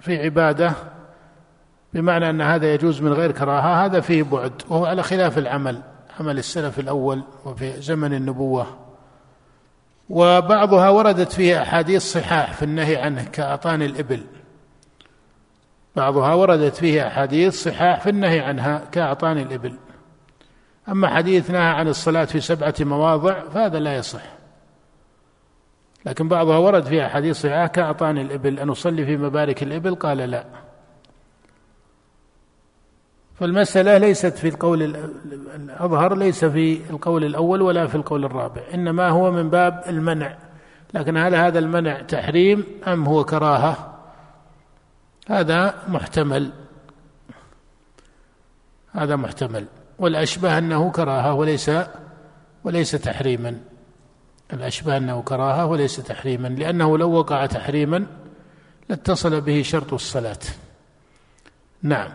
في 0.00 0.22
عبادة 0.22 0.72
بمعنى 1.94 2.30
أن 2.30 2.40
هذا 2.40 2.74
يجوز 2.74 3.02
من 3.02 3.12
غير 3.12 3.32
كراهة 3.32 3.84
هذا 3.84 4.00
فيه 4.00 4.22
بعد 4.22 4.52
وهو 4.68 4.86
على 4.86 5.02
خلاف 5.02 5.38
العمل 5.38 5.82
عمل 6.20 6.38
السلف 6.38 6.78
الأول 6.78 7.22
وفي 7.44 7.80
زمن 7.80 8.14
النبوة. 8.14 8.66
وبعضها 10.10 10.88
وردت 10.88 11.32
فيه 11.32 11.62
أحاديث 11.62 12.02
صحاح 12.02 12.52
في 12.52 12.64
النهي 12.64 12.96
عنه 12.96 13.24
كاطان 13.24 13.82
الإبل. 13.82 14.26
بعضها 15.96 16.34
وردت 16.34 16.76
فيه 16.76 17.06
أحاديث 17.06 17.62
صحاح 17.62 18.00
في 18.00 18.10
النهي 18.10 18.40
عنها 18.40 18.82
كأعطان 18.92 19.38
الإبل. 19.38 19.74
أما 20.88 21.08
حديث 21.08 21.50
نهى 21.50 21.60
عن 21.60 21.88
الصلاة 21.88 22.24
في 22.24 22.40
سبعة 22.40 22.74
مواضع 22.80 23.40
فهذا 23.54 23.78
لا 23.78 23.96
يصح. 23.96 24.41
لكن 26.06 26.28
بعضها 26.28 26.58
ورد 26.58 26.84
فيها 26.84 27.08
حديث 27.08 27.36
صحيح 27.36 27.66
كأعطاني 27.66 28.22
الإبل 28.22 28.58
أن 28.58 28.70
أصلي 28.70 29.06
في 29.06 29.16
مبارك 29.16 29.62
الإبل؟ 29.62 29.94
قال 29.94 30.18
لا. 30.18 30.44
فالمسألة 33.34 33.98
ليست 33.98 34.38
في 34.38 34.48
القول 34.48 34.82
الأظهر 35.54 36.14
ليس 36.14 36.44
في 36.44 36.90
القول 36.90 37.24
الأول 37.24 37.62
ولا 37.62 37.86
في 37.86 37.94
القول 37.94 38.24
الرابع 38.24 38.62
إنما 38.74 39.08
هو 39.08 39.30
من 39.30 39.50
باب 39.50 39.84
المنع. 39.86 40.36
لكن 40.94 41.16
هل 41.16 41.34
هذا 41.34 41.58
المنع 41.58 42.00
تحريم 42.00 42.64
أم 42.86 43.04
هو 43.04 43.24
كراهة؟ 43.24 43.98
هذا 45.28 45.74
محتمل. 45.88 46.50
هذا 48.92 49.16
محتمل. 49.16 49.66
والأشبه 49.98 50.58
أنه 50.58 50.90
كراهة 50.90 51.34
وليس 51.34 51.70
وليس 52.64 52.90
تحريما. 52.90 53.71
الأشبه 54.52 54.96
أنه 54.96 55.22
كراهة 55.22 55.66
وليس 55.66 55.96
تحريما 55.96 56.48
لأنه 56.48 56.98
لو 56.98 57.12
وقع 57.12 57.46
تحريما 57.46 58.06
لاتصل 58.88 59.40
به 59.40 59.62
شرط 59.62 59.92
الصلاة. 59.92 60.38
نعم. 61.82 62.10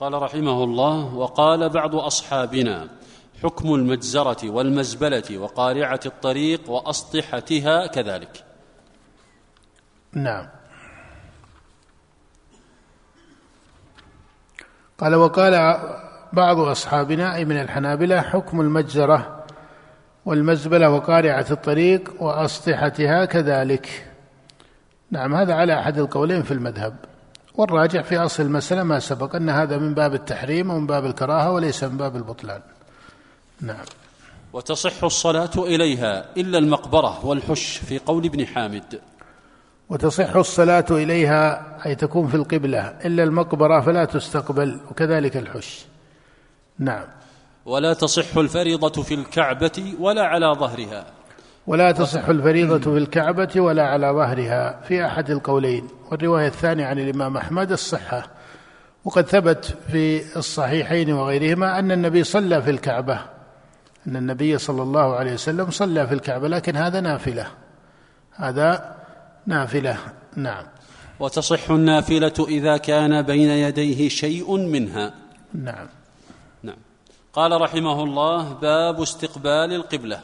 قال 0.00 0.22
رحمه 0.22 0.64
الله 0.64 1.14
وقال 1.14 1.68
بعض 1.68 1.94
أصحابنا 1.94 2.88
حكم 3.42 3.74
المجزرة 3.74 4.50
والمزبلة 4.50 5.38
وقارعة 5.38 6.00
الطريق 6.06 6.70
وأسطحتها 6.70 7.86
كذلك. 7.86 8.44
نعم. 10.12 10.48
قال 14.98 15.14
وقال 15.14 15.54
بعض 16.32 16.58
أصحابنا 16.58 17.34
أي 17.34 17.44
من 17.44 17.60
الحنابلة 17.60 18.20
حكم 18.20 18.60
المجزرة 18.60 19.44
والمزبلة 20.26 20.90
وقارعة 20.90 21.46
الطريق 21.50 22.22
وأسطحتها 22.22 23.24
كذلك. 23.24 24.06
نعم 25.10 25.34
هذا 25.34 25.54
على 25.54 25.80
أحد 25.80 25.98
القولين 25.98 26.42
في 26.42 26.50
المذهب. 26.50 26.96
والراجح 27.54 28.02
في 28.02 28.18
أصل 28.18 28.42
المسألة 28.42 28.82
ما 28.82 28.98
سبق 28.98 29.36
أن 29.36 29.50
هذا 29.50 29.78
من 29.78 29.94
باب 29.94 30.14
التحريم 30.14 30.70
ومن 30.70 30.86
باب 30.86 31.04
الكراهة 31.04 31.52
وليس 31.52 31.84
من 31.84 31.96
باب 31.96 32.16
البطلان. 32.16 32.60
نعم. 33.60 33.84
وتصح 34.52 35.04
الصلاة 35.04 35.50
إليها 35.56 36.24
إلا 36.36 36.58
المقبرة 36.58 37.26
والحش 37.26 37.76
في 37.76 37.98
قول 37.98 38.24
ابن 38.24 38.46
حامد. 38.46 39.00
وتصح 39.88 40.36
الصلاة 40.36 40.86
إليها 40.90 41.76
أي 41.86 41.94
تكون 41.94 42.28
في 42.28 42.34
القبلة 42.34 42.80
إلا 42.80 43.22
المقبرة 43.22 43.80
فلا 43.80 44.04
تستقبل 44.04 44.80
وكذلك 44.90 45.36
الحش. 45.36 45.84
نعم. 46.78 47.04
ولا 47.66 47.94
تصح 47.94 48.36
الفريضة 48.36 49.02
في 49.02 49.14
الكعبة 49.14 49.94
ولا 49.98 50.22
على 50.22 50.46
ظهرها. 50.46 51.06
ولا 51.66 51.92
تصح 51.92 52.28
الفريضة 52.28 52.92
في 52.92 52.98
الكعبة 52.98 53.60
ولا 53.60 53.82
على 53.86 54.06
ظهرها. 54.06 54.80
في 54.88 55.06
أحد 55.06 55.30
القولين 55.30 55.88
والرواية 56.10 56.46
الثانية 56.46 56.86
عن 56.86 56.98
الإمام 56.98 57.36
أحمد 57.36 57.72
الصحة. 57.72 58.26
وقد 59.04 59.26
ثبت 59.26 59.76
في 59.90 60.36
الصحيحين 60.36 61.12
وغيرهما 61.12 61.78
أن 61.78 61.92
النبي 61.92 62.24
صلى 62.24 62.62
في 62.62 62.70
الكعبة. 62.70 63.20
أن 64.06 64.16
النبي 64.16 64.58
صلى 64.58 64.82
الله 64.82 65.16
عليه 65.16 65.32
وسلم 65.32 65.70
صلى 65.70 66.06
في 66.06 66.14
الكعبة 66.14 66.48
لكن 66.48 66.76
هذا 66.76 67.00
نافلة. 67.00 67.46
هذا 68.34 68.96
نافلة. 69.46 69.96
نعم. 70.36 70.64
وتصح 71.20 71.70
النافلة 71.70 72.46
إذا 72.48 72.76
كان 72.76 73.22
بين 73.22 73.50
يديه 73.50 74.08
شيء 74.08 74.56
منها. 74.56 75.14
نعم. 75.54 75.86
قال 77.32 77.60
رحمه 77.60 78.02
الله 78.02 78.52
باب 78.52 79.02
استقبال 79.02 79.72
القبلة 79.72 80.20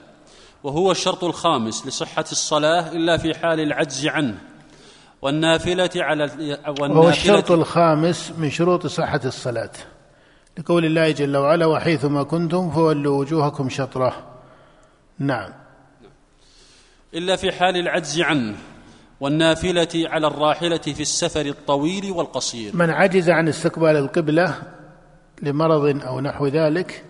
وهو 0.63 0.91
الشرط 0.91 1.25
الخامس 1.25 1.87
لصحة 1.87 2.25
الصلاة 2.33 2.93
إلا 2.93 3.17
في 3.17 3.35
حال 3.35 3.61
العجز 3.61 4.07
عنه 4.07 4.39
والنافلة 5.23 5.91
على 5.97 6.25
والنافلة 6.25 7.01
وهو 7.01 7.09
الشرط 7.09 7.51
الخامس 7.51 8.33
من 8.39 8.51
شروط 8.51 8.87
صحة 8.87 9.21
الصلاة. 9.25 9.71
لقول 10.59 10.85
الله 10.85 11.11
جل 11.11 11.37
وعلا 11.37 11.67
وحيثما 11.67 12.23
كنتم 12.23 12.71
فولوا 12.71 13.19
وجوهكم 13.19 13.69
شطرة. 13.69 14.27
نعم. 15.19 15.53
إلا 17.15 17.37
في 17.37 17.53
حال 17.53 17.77
العجز 17.77 18.21
عنه 18.21 18.57
والنافلة 19.21 19.89
على 19.95 20.27
الراحلة 20.27 20.77
في 20.77 21.01
السفر 21.01 21.47
الطويل 21.47 22.13
والقصير. 22.13 22.77
من 22.77 22.91
عجز 22.91 23.31
عن 23.31 23.49
استقبال 23.49 23.97
القبلة 23.97 24.63
لمرض 25.43 26.03
أو 26.07 26.21
نحو 26.21 26.47
ذلك 26.47 27.05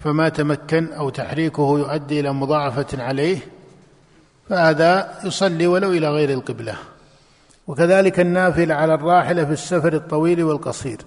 فما 0.00 0.28
تمكن 0.28 0.92
أو 0.92 1.10
تحريكه 1.10 1.78
يؤدي 1.78 2.20
إلى 2.20 2.32
مضاعفة 2.32 3.02
عليه 3.02 3.38
فهذا 4.48 5.18
يصلي 5.24 5.66
ولو 5.66 5.92
إلى 5.92 6.08
غير 6.08 6.30
القبلة. 6.30 6.74
وكذلك 7.66 8.20
النافلة 8.20 8.74
على 8.74 8.94
الراحلة 8.94 9.44
في 9.44 9.52
السفر 9.52 9.92
الطويل 9.92 10.42
والقصير 10.42 10.98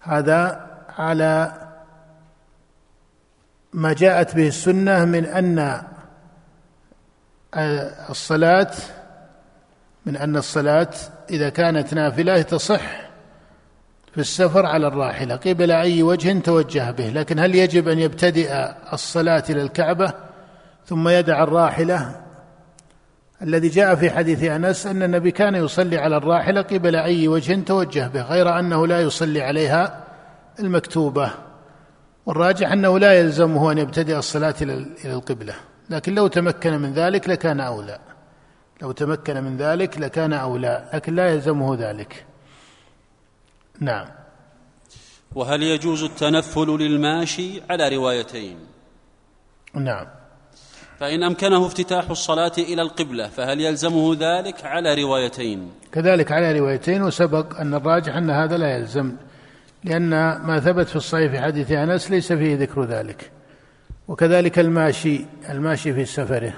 هذا 0.00 0.66
على 0.98 1.52
ما 3.72 3.92
جاءت 3.92 4.36
به 4.36 4.48
السنة 4.48 5.04
من 5.04 5.24
أن 5.24 5.82
الصلاة 8.10 8.70
من 10.06 10.16
أن 10.16 10.36
الصلاة 10.36 10.90
إذا 11.30 11.48
كانت 11.48 11.94
نافلة 11.94 12.42
تصح 12.42 13.07
في 14.18 14.22
السفر 14.22 14.66
على 14.66 14.86
الراحلة. 14.86 15.36
قبل 15.36 15.70
أي 15.70 16.02
وجه 16.02 16.38
توجه 16.40 16.90
به 16.90 17.08
لكن 17.08 17.38
هل 17.38 17.54
يجب 17.54 17.88
أن 17.88 17.98
يبتدئ 17.98 18.50
الصلاة 18.92 19.44
إلى 19.50 19.62
الكعبة 19.62 20.12
ثم 20.86 21.08
يدع 21.08 21.42
الراحلة؟ 21.42 22.20
الذي 23.42 23.68
جاء 23.68 23.94
في 23.94 24.10
حديث 24.10 24.44
أنس 24.44 24.86
أن 24.86 25.02
النبي 25.02 25.30
كان 25.30 25.54
يصلي 25.54 25.98
على 25.98 26.16
الراحلة 26.16 26.62
قبل 26.62 26.96
أي 26.96 27.28
وجه 27.28 27.60
توجه 27.66 28.08
به 28.08 28.22
غير 28.22 28.58
أنه 28.58 28.86
لا 28.86 29.00
يصلي 29.00 29.42
عليها 29.42 30.04
المكتوبة. 30.60 31.30
والراجح 32.26 32.72
أنه 32.72 32.98
لا 32.98 33.12
يلزمه 33.12 33.72
أن 33.72 33.78
يبتدئ 33.78 34.18
الصلاة 34.18 34.54
إلى 34.62 35.12
القبلة. 35.12 35.54
لكن 35.90 36.14
لو 36.14 36.26
تمكن 36.26 36.78
من 36.78 36.92
ذلك 36.92 37.28
لكان 37.28 37.60
أولى. 37.60 37.98
لو 38.82 38.92
تمكن 38.92 39.44
من 39.44 39.56
ذلك 39.56 39.98
لكان 39.98 40.32
أولى 40.32 40.88
لكن 40.94 41.14
لا 41.14 41.28
يلزمه 41.28 41.76
ذلك. 41.76 42.27
نعم. 43.80 44.06
وهل 45.34 45.62
يجوز 45.62 46.02
التنفل 46.02 46.66
للماشي 46.66 47.62
على 47.70 47.96
روايتين؟ 47.96 48.56
نعم. 49.74 50.06
فإن 51.00 51.22
أمكنه 51.22 51.66
افتتاح 51.66 52.10
الصلاة 52.10 52.52
إلى 52.58 52.82
القبلة 52.82 53.28
فهل 53.28 53.60
يلزمه 53.60 54.16
ذلك 54.20 54.64
على 54.64 54.94
روايتين؟ 54.94 55.70
كذلك 55.92 56.32
على 56.32 56.58
روايتين 56.58 57.02
وسبق 57.02 57.60
أن 57.60 57.74
الراجح 57.74 58.16
أن 58.16 58.30
هذا 58.30 58.56
لا 58.56 58.76
يلزم 58.76 59.16
لأن 59.84 60.10
ما 60.42 60.60
ثبت 60.60 60.86
في 60.86 60.96
الصحيح 60.96 61.30
في 61.30 61.40
حديث 61.40 61.72
أنس 61.72 62.10
ليس 62.10 62.32
فيه 62.32 62.56
ذكر 62.56 62.84
ذلك. 62.84 63.30
وكذلك 64.08 64.58
الماشي 64.58 65.26
الماشي 65.50 65.92
في 65.92 66.04
سفره 66.04 66.52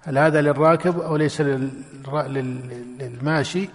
هل 0.00 0.18
هذا 0.18 0.40
للراكب 0.40 1.00
أو 1.00 1.16
ليس 1.16 1.40
للماشي؟ 3.00 3.68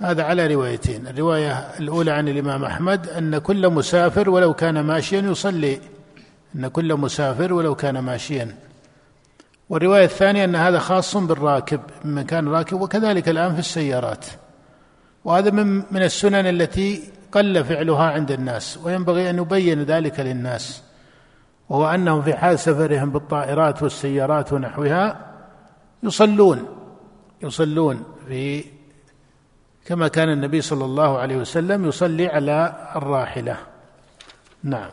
هذا 0.00 0.22
على 0.22 0.54
روايتين. 0.54 1.06
الرواية 1.06 1.52
الأولى 1.52 2.10
عن 2.10 2.28
الإمام 2.28 2.64
أحمد 2.64 3.08
أن 3.08 3.38
كل 3.38 3.68
مسافر 3.68 4.30
ولو 4.30 4.54
كان 4.54 4.80
ماشيا 4.80 5.20
يصلي. 5.20 5.80
أن 6.56 6.68
كل 6.68 6.94
مسافر 6.94 7.52
ولو 7.52 7.74
كان 7.74 7.98
ماشيا. 7.98 8.56
والرواية 9.68 10.04
الثانية 10.04 10.44
أن 10.44 10.56
هذا 10.56 10.78
خاص 10.78 11.16
بالراكب 11.16 11.80
من 12.04 12.22
كان 12.22 12.48
راكب 12.48 12.80
وكذلك 12.80 13.28
الآن 13.28 13.52
في 13.52 13.58
السيارات. 13.58 14.26
وهذا 15.24 15.50
من 15.50 15.76
من 15.90 16.02
السنن 16.02 16.46
التي 16.46 17.02
قل 17.32 17.64
فعلها 17.64 18.04
عند 18.04 18.30
الناس 18.30 18.78
وينبغي 18.84 19.30
أن 19.30 19.38
يبين 19.38 19.82
ذلك 19.82 20.20
للناس. 20.20 20.82
وهو 21.68 21.86
أنهم 21.86 22.22
في 22.22 22.34
حال 22.34 22.58
سفرهم 22.58 23.10
بالطائرات 23.10 23.82
والسيارات 23.82 24.52
ونحوها 24.52 25.16
يصلون 26.02 26.66
يصلون 27.42 28.02
في 28.28 28.64
كما 29.84 30.08
كان 30.08 30.28
النبي 30.28 30.60
صلى 30.60 30.84
الله 30.84 31.18
عليه 31.18 31.36
وسلم 31.36 31.88
يصلي 31.88 32.26
على 32.26 32.88
الراحلة. 32.96 33.56
نعم. 34.62 34.90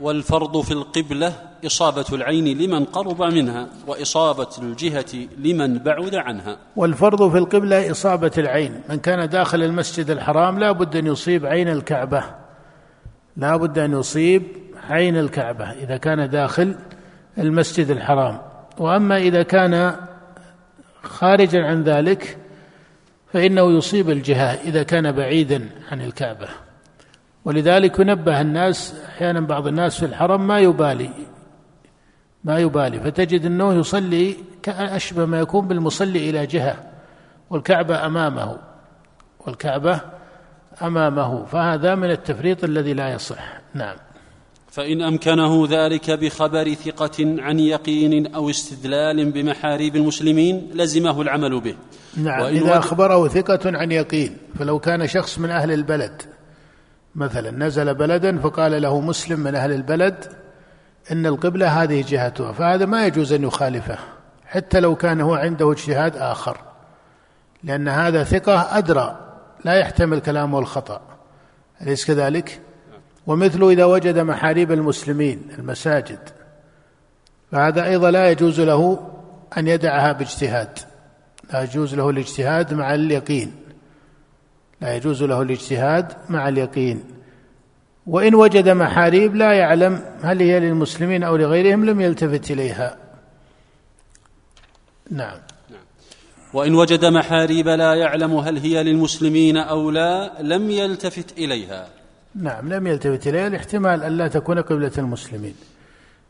والفرض 0.00 0.60
في 0.60 0.70
القبلة 0.70 1.32
إصابة 1.66 2.04
العين 2.12 2.58
لمن 2.58 2.84
قرب 2.84 3.22
منها 3.22 3.66
وإصابة 3.86 4.48
الجهة 4.58 5.28
لمن 5.38 5.78
بعد 5.78 6.14
عنها. 6.14 6.56
والفرض 6.76 7.30
في 7.30 7.38
القبلة 7.38 7.90
إصابة 7.90 8.32
العين. 8.38 8.80
من 8.88 8.98
كان 8.98 9.28
داخل 9.28 9.62
المسجد 9.62 10.10
الحرام 10.10 10.58
لا 10.58 10.72
بد 10.72 10.96
أن 10.96 11.06
يصيب 11.06 11.46
عين 11.46 11.68
الكعبة. 11.68 12.24
لا 13.36 13.56
بد 13.56 13.78
أن 13.78 13.92
يصيب 13.92 14.42
عين 14.90 15.16
الكعبة 15.16 15.70
إذا 15.70 15.96
كان 15.96 16.30
داخل 16.30 16.74
المسجد 17.38 17.90
الحرام. 17.90 18.40
وأما 18.78 19.16
إذا 19.16 19.42
كان 19.42 19.96
خارجا 21.02 21.64
عن 21.64 21.82
ذلك 21.82 22.38
فإنه 23.32 23.70
يصيب 23.70 24.10
الجهة 24.10 24.54
إذا 24.64 24.82
كان 24.82 25.12
بعيدا 25.12 25.68
عن 25.92 26.00
الكعبة. 26.00 26.48
ولذلك 27.44 27.98
ينبه 27.98 28.40
الناس 28.40 28.94
أحيانا 29.08 29.40
بعض 29.40 29.66
الناس 29.66 29.98
في 29.98 30.06
الحرم 30.06 30.46
ما 30.46 30.58
يبالي 30.58 31.10
ما 32.44 32.58
يبالي. 32.58 33.00
فتجد 33.00 33.46
أنه 33.46 33.74
يصلي 33.74 34.36
أشبه 34.68 35.24
ما 35.24 35.40
يكون 35.40 35.68
بالمصلي 35.68 36.30
إلى 36.30 36.46
جهة 36.46 36.76
والكعبة 37.50 38.06
أمامه 38.06 38.58
والكعبة 39.46 40.00
أمامه. 40.82 41.44
فهذا 41.44 41.94
من 41.94 42.10
التفريط 42.10 42.64
الذي 42.64 42.94
لا 42.94 43.12
يصح. 43.12 43.60
نعم. 43.74 43.96
فإن 44.70 45.02
أمكنه 45.02 45.66
ذلك 45.70 46.10
بخبر 46.10 46.74
ثقة 46.74 47.16
عن 47.18 47.58
يقين 47.58 48.34
أو 48.34 48.50
استدلال 48.50 49.30
بمحاريب 49.32 49.96
المسلمين 49.96 50.70
لزمه 50.74 51.22
العمل 51.22 51.60
به 51.60 51.74
نعم 52.16 52.42
إذا 52.42 52.78
أخبره 52.78 53.28
ثقة 53.28 53.78
عن 53.78 53.92
يقين 53.92 54.36
فلو 54.58 54.78
كان 54.78 55.06
شخص 55.06 55.38
من 55.38 55.50
أهل 55.50 55.72
البلد 55.72 56.22
مثلا 57.14 57.50
نزل 57.50 57.94
بلدا 57.94 58.38
فقال 58.38 58.82
له 58.82 59.00
مسلم 59.00 59.40
من 59.40 59.54
أهل 59.54 59.72
البلد 59.72 60.24
إن 61.12 61.26
القبلة 61.26 61.82
هذه 61.82 62.04
جهتها 62.08 62.52
فهذا 62.52 62.86
ما 62.86 63.06
يجوز 63.06 63.32
أن 63.32 63.42
يخالفه 63.42 63.98
حتى 64.46 64.80
لو 64.80 64.96
كان 64.96 65.20
هو 65.20 65.34
عنده 65.34 65.72
اجتهاد 65.72 66.16
آخر 66.16 66.58
لأن 67.64 67.88
هذا 67.88 68.24
ثقة 68.24 68.78
أدرى 68.78 69.18
لا 69.64 69.74
يحتمل 69.74 70.20
كلامه 70.20 70.58
الخطأ 70.58 71.00
أليس 71.82 72.06
كذلك؟ 72.06 72.60
ومثل 73.26 73.68
إذا 73.68 73.84
وجد 73.84 74.18
محاريب 74.18 74.72
المسلمين 74.72 75.42
المساجد. 75.58 76.18
فهذا 77.52 77.84
أيضا 77.84 78.10
لا 78.10 78.30
يجوز 78.30 78.60
له 78.60 79.10
أن 79.58 79.68
يدعها 79.68 80.12
باجتهاد. 80.12 80.78
لا 81.52 81.62
يجوز 81.62 81.94
له 81.94 82.10
الاجتهاد 82.10 82.74
مع 82.74 82.94
اليقين. 82.94 83.54
لا 84.80 84.94
يجوز 84.94 85.22
له 85.22 85.42
الاجتهاد 85.42 86.12
مع 86.28 86.48
اليقين. 86.48 87.04
وإن 88.06 88.34
وجد 88.34 88.68
محاريب 88.68 89.34
لا 89.36 89.52
يعلم 89.52 90.02
هل 90.22 90.40
هي 90.40 90.60
للمسلمين 90.60 91.22
أو 91.22 91.36
لغيرهم 91.36 91.84
لم 91.84 92.00
يلتفت 92.00 92.50
إليها. 92.50 92.96
نعم. 95.10 95.38
وإن 96.54 96.74
وجد 96.74 97.04
محاريب 97.04 97.68
لا 97.68 97.94
يعلم 97.94 98.36
هل 98.36 98.58
هي 98.58 98.82
للمسلمين 98.82 99.56
أو 99.56 99.90
لا 99.90 100.42
لم 100.42 100.70
يلتفت 100.70 101.38
إليها. 101.38 101.88
نعم 102.34 102.72
لم 102.72 102.86
يلتفت 102.86 103.26
إليها 103.26 103.48
لاحتمال 103.48 104.02
أن 104.02 104.16
لا 104.16 104.28
تكون 104.28 104.60
قبلة 104.62 104.92
المسلمين. 104.98 105.54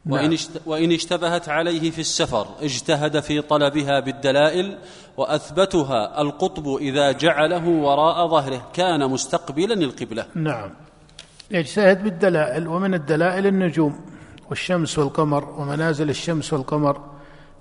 وإن, 0.06 0.30
نعم. 0.30 0.38
وإن 0.66 0.92
اشتبهت 0.92 1.48
عليه 1.48 1.90
في 1.90 1.98
السفر 1.98 2.46
اجتهد 2.62 3.20
في 3.20 3.40
طلبها 3.40 4.00
بالدلائل 4.00 4.78
وأثبتها 5.16 6.20
القطب 6.20 6.76
إذا 6.80 7.12
جعله 7.12 7.68
وراء 7.68 8.28
ظهره 8.28 8.70
كان 8.72 9.10
مستقبلا 9.10 9.74
القبلة 9.74 10.26
نعم. 10.34 10.70
يجتهد 11.50 12.04
بالدلائل 12.04 12.68
ومن 12.68 12.94
الدلائل 12.94 13.46
النجوم 13.46 14.00
والشمس 14.50 14.98
والقمر 14.98 15.44
ومنازل 15.44 16.10
الشمس 16.10 16.52
والقمر. 16.52 17.00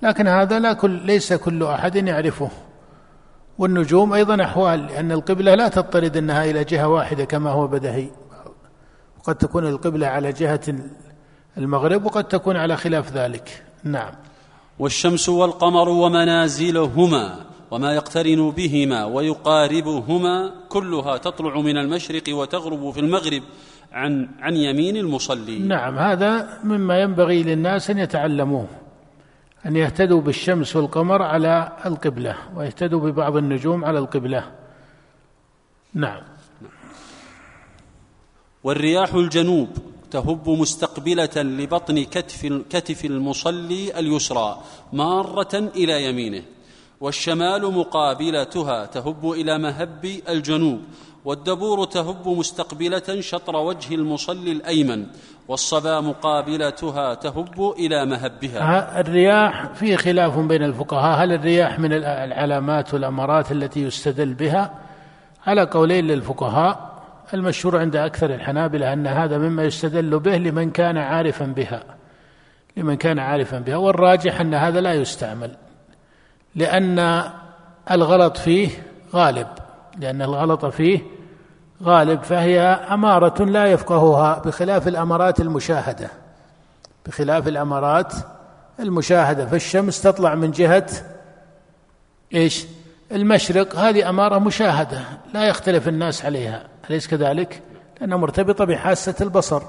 لكن 0.03 0.27
هذا 0.27 0.59
لا 0.59 0.73
كل 0.73 0.91
ليس 0.91 1.33
كل 1.33 1.63
أحد 1.63 1.95
يعرفه. 1.95 2.49
والنجوم 3.57 4.13
أيضا 4.13 4.43
أحوال 4.43 4.87
لأن 4.87 5.11
القبلة 5.11 5.55
لا 5.55 5.67
تضطرد 5.67 6.17
أنها 6.17 6.45
إلى 6.45 6.63
جهة 6.63 6.87
واحدة 6.87 7.25
كما 7.25 7.49
هو 7.49 7.67
بدهي. 7.67 8.09
وقد 9.19 9.35
تكون 9.35 9.67
القبلة 9.67 10.07
على 10.07 10.31
جهة 10.31 10.61
المغرب 11.57 12.05
وقد 12.05 12.23
تكون 12.23 12.55
على 12.55 12.77
خلاف 12.77 13.13
ذلك. 13.13 13.63
نعم. 13.83 14.13
والشمس 14.79 15.29
والقمر 15.29 15.89
ومنازلهما 15.89 17.45
وما 17.71 17.93
يقترن 17.93 18.51
بهما 18.51 19.05
ويقاربهما 19.05 20.51
كلها 20.69 21.17
تطلع 21.17 21.61
من 21.61 21.77
المشرق 21.77 22.23
وتغرب 22.29 22.91
في 22.91 22.99
المغرب 22.99 23.43
عن 23.91 24.29
عن 24.39 24.55
يمين 24.55 24.97
المصلي 24.97 25.59
نعم. 25.59 25.97
هذا 25.99 26.59
مما 26.63 27.01
ينبغي 27.01 27.43
للناس 27.43 27.89
أن 27.89 27.97
يتعلموه 27.97 28.67
أن 29.65 29.75
يهتدوا 29.75 30.21
بالشمس 30.21 30.75
والقمر 30.75 31.21
على 31.21 31.71
القبلة 31.85 32.35
ويهتدوا 32.55 32.99
ببعض 32.99 33.37
النجوم 33.37 33.85
على 33.85 33.99
القبلة. 33.99 34.43
نعم. 35.93 36.21
والرياح 38.63 39.13
الجنوب 39.13 39.67
تهب 40.11 40.49
مستقبلة 40.49 41.29
لبطن 41.35 42.03
كتف 42.03 42.61
كتف 42.69 43.05
المصلي 43.05 43.99
اليسرى 43.99 44.61
مارة 44.93 45.55
إلى 45.55 46.05
يمينه 46.05 46.41
والشمال 47.01 47.73
مقابلتها 47.73 48.85
تهب 48.85 49.31
إلى 49.31 49.57
مهب 49.57 50.05
الجنوب 50.29 50.79
والدبور 51.25 51.85
تهب 51.85 52.27
مستقبلة 52.27 53.19
شطر 53.19 53.55
وجه 53.55 53.95
المصلي 53.95 54.51
الأيمن 54.51 55.05
والصبا 55.47 56.01
مقابلتها 56.01 57.13
تهب 57.13 57.73
إلى 57.77 58.05
مهبها. 58.05 58.99
الرياح 58.99 59.73
في 59.73 59.97
خلاف 59.97 60.39
بين 60.39 60.63
الفقهاء. 60.63 61.23
هل 61.23 61.33
الرياح 61.33 61.79
من 61.79 61.93
العلامات 61.93 62.93
والأمارات 62.93 63.51
التي 63.51 63.79
يستدل 63.79 64.33
بها؟ 64.33 64.73
على 65.47 65.61
قولين 65.65 66.07
للفقهاء 66.07 66.88
المشهور 67.33 67.77
عند 67.77 67.95
أكثر 67.95 68.33
الحنابلة 68.33 68.93
أن 68.93 69.07
هذا 69.07 69.37
مما 69.37 69.63
يستدل 69.63 70.19
به 70.19 70.37
لمن 70.37 70.71
كان 70.71 70.97
عارفا 70.97 71.45
بها 71.45 71.83
لمن 72.77 72.95
كان 72.95 73.19
عارفا 73.19 73.59
بها 73.59 73.75
والراجح 73.75 74.41
أن 74.41 74.53
هذا 74.53 74.81
لا 74.81 74.93
يستعمل 74.93 75.51
لأن 76.55 77.23
الغلط 77.91 78.37
فيه 78.37 78.69
غالب 79.13 79.47
لأن 79.97 80.21
الغلط 80.21 80.65
فيه 80.65 80.99
غالب 81.83 82.23
فهي 82.23 82.59
أمارة 82.91 83.43
لا 83.43 83.65
يفقهها 83.65 84.39
بخلاف 84.39 84.87
الأمارات 84.87 85.39
المشاهدة 85.39 86.09
بخلاف 87.05 87.47
الأمارات 87.47 88.13
المشاهدة. 88.79 89.45
فالشمس 89.45 90.01
تطلع 90.01 90.35
من 90.35 90.51
جهة 90.51 90.87
إيش؟ 92.33 92.65
المشرق. 93.11 93.75
هذه 93.75 94.09
أمارة 94.09 94.39
مشاهدة 94.39 95.01
لا 95.33 95.47
يختلف 95.47 95.87
الناس 95.87 96.25
عليها. 96.25 96.63
أليس 96.89 97.07
كذلك؟ 97.07 97.61
لأنها 98.01 98.17
مرتبطة 98.17 98.65
بحاسة 98.65 99.15
البصر. 99.21 99.61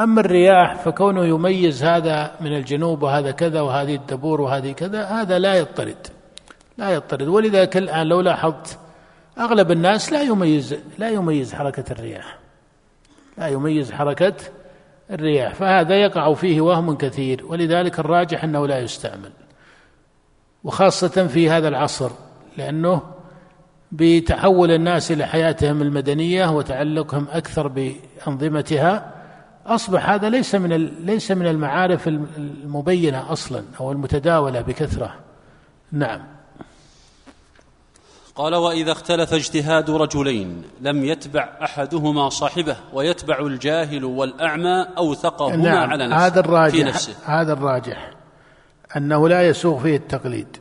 أما 0.00 0.20
الرياح 0.20 0.74
فكونه 0.74 1.24
يميز 1.24 1.84
هذا 1.84 2.32
من 2.40 2.56
الجنوب 2.56 3.02
وهذا 3.02 3.30
كذا 3.30 3.60
وهذه 3.60 3.94
الدبور 3.94 4.40
وهذه 4.40 4.72
كذا 4.72 5.04
هذا 5.04 5.38
لا 5.38 5.54
يضطرد 5.54 6.06
لا 6.78 6.90
يضطرد 6.90 7.28
ولذلك 7.28 7.76
الآن 7.76 8.06
لو 8.06 8.20
لاحظت 8.20 8.78
أغلب 9.38 9.70
الناس 9.70 10.12
لا 10.12 10.22
يميز 10.22 10.76
لا 10.98 11.08
يميز 11.08 11.54
حركة 11.54 11.84
الرياح. 11.92 12.38
لا 13.38 13.48
يميز 13.48 13.92
حركة 13.92 14.34
الرياح. 15.10 15.54
فهذا 15.54 15.94
يقع 15.94 16.34
فيه 16.34 16.60
وهم 16.60 16.96
كثير. 16.96 17.46
ولذلك 17.46 17.98
الراجح 17.98 18.44
أنه 18.44 18.66
لا 18.66 18.78
يستعمل. 18.78 19.32
وخاصة 20.64 21.26
في 21.26 21.50
هذا 21.50 21.68
العصر 21.68 22.10
لأنه 22.56 23.02
بتحول 23.92 24.70
الناس 24.70 25.12
إلى 25.12 25.26
حياتهم 25.26 25.82
المدنية 25.82 26.46
وتعلقهم 26.50 27.26
أكثر 27.30 27.68
بأنظمتها. 27.68 29.12
أصبح 29.66 30.10
هذا 30.10 30.28
ليس 30.28 30.54
من 30.54 30.72
ليس 31.06 31.30
من 31.30 31.46
المعارف 31.46 32.08
المبينة 32.08 33.32
أصلا 33.32 33.64
أو 33.80 33.92
المتداولة 33.92 34.60
بكثرة. 34.60 35.14
نعم. 35.92 36.20
قال 38.34 38.54
وإذا 38.54 38.92
اختلف 38.92 39.34
اجتهاد 39.34 39.90
رجلين 39.90 40.62
لم 40.80 41.04
يتبع 41.04 41.48
أحدهما 41.62 42.28
صاحبه 42.28 42.76
ويتبع 42.92 43.38
الجاهل 43.38 44.04
والأعمى 44.04 44.86
أوثقهما 44.98 45.56
نعم 45.56 45.90
على 45.90 46.06
نفسه 46.06 46.26
هذا 46.26 46.40
الراجح 46.40 46.74
في 46.74 46.84
نفسه. 46.84 47.14
هذا 47.24 47.52
الراجح 47.52 48.10
أنه 48.96 49.28
لا 49.28 49.48
يسوغ 49.48 49.82
فيه 49.82 49.96
التقليد. 49.96 50.56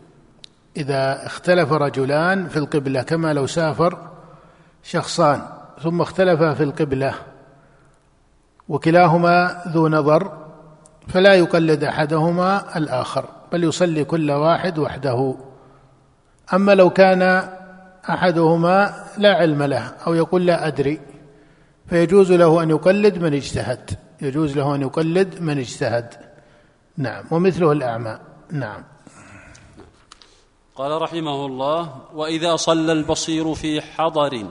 إذا 0.79 1.25
اختلف 1.25 1.71
رجلان 1.71 2.47
في 2.47 2.57
القبلة 2.57 3.01
كما 3.01 3.33
لو 3.33 3.47
سافر 3.47 3.97
شخصان 4.83 5.41
ثم 5.83 6.01
اختلفا 6.01 6.53
في 6.53 6.63
القبلة 6.63 7.13
وكلاهما 8.69 9.63
ذو 9.67 9.87
نظر 9.87 10.49
فلا 11.07 11.33
يقلد 11.33 11.83
أحدهما 11.83 12.77
الآخر 12.77 13.25
بل 13.51 13.63
يصلي 13.63 14.03
كل 14.03 14.31
واحد 14.31 14.79
وحده. 14.79 15.35
أما 16.53 16.75
لو 16.75 16.89
كان 16.89 17.49
أحدهما 18.09 18.93
لا 19.17 19.33
علم 19.33 19.63
له 19.63 19.93
أو 20.07 20.13
يقول 20.13 20.45
لا 20.45 20.67
أدري 20.67 20.99
فيجوز 21.87 22.31
له 22.31 22.63
أن 22.63 22.69
يقلد 22.69 23.17
من 23.17 23.33
اجتهد. 23.33 23.89
يجوز 24.21 24.57
له 24.57 24.75
أن 24.75 24.81
يقلد 24.81 25.41
من 25.41 25.57
اجتهد. 25.57 26.13
نعم 26.97 27.23
ومثله 27.31 27.71
الأعمى. 27.71 28.19
نعم. 28.51 28.83
قال 30.79 31.01
رحمه 31.01 31.45
الله 31.45 31.95
وإذا 32.13 32.55
صلى 32.55 32.91
البصير 32.91 33.53
في 33.53 33.81
حضر 33.81 34.45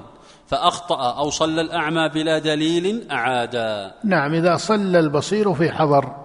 فأخطأ 0.46 1.18
أو 1.18 1.30
صلى 1.30 1.60
الأعمى 1.60 2.08
بلا 2.08 2.38
دليل 2.38 3.10
أعادا. 3.10 3.94
نعم 4.04 4.34
إذا 4.34 4.56
صلى 4.56 4.98
البصير 4.98 5.54
في 5.54 5.70
حضر 5.70 6.16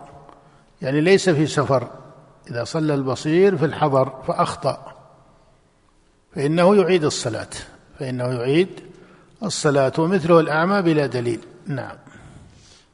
يعني 0.82 1.02
ليس 1.02 1.30
في 1.30 1.48
سفر 1.48 1.88
إذا 2.52 2.64
صلى 2.64 2.94
البصير 2.94 3.58
في 3.58 3.66
الحضر 3.66 4.24
فأخطأ. 4.28 4.96
فإنه 6.36 6.76
يعيد 6.76 7.04
الصلاة 7.04 7.50
فإنه 8.00 8.26
يعيد 8.26 8.80
الصلاة 9.44 9.94
ومثله 9.98 10.40
الأعمى 10.40 10.82
بلا 10.82 11.06
دليل. 11.06 11.40
نعم. 11.68 11.96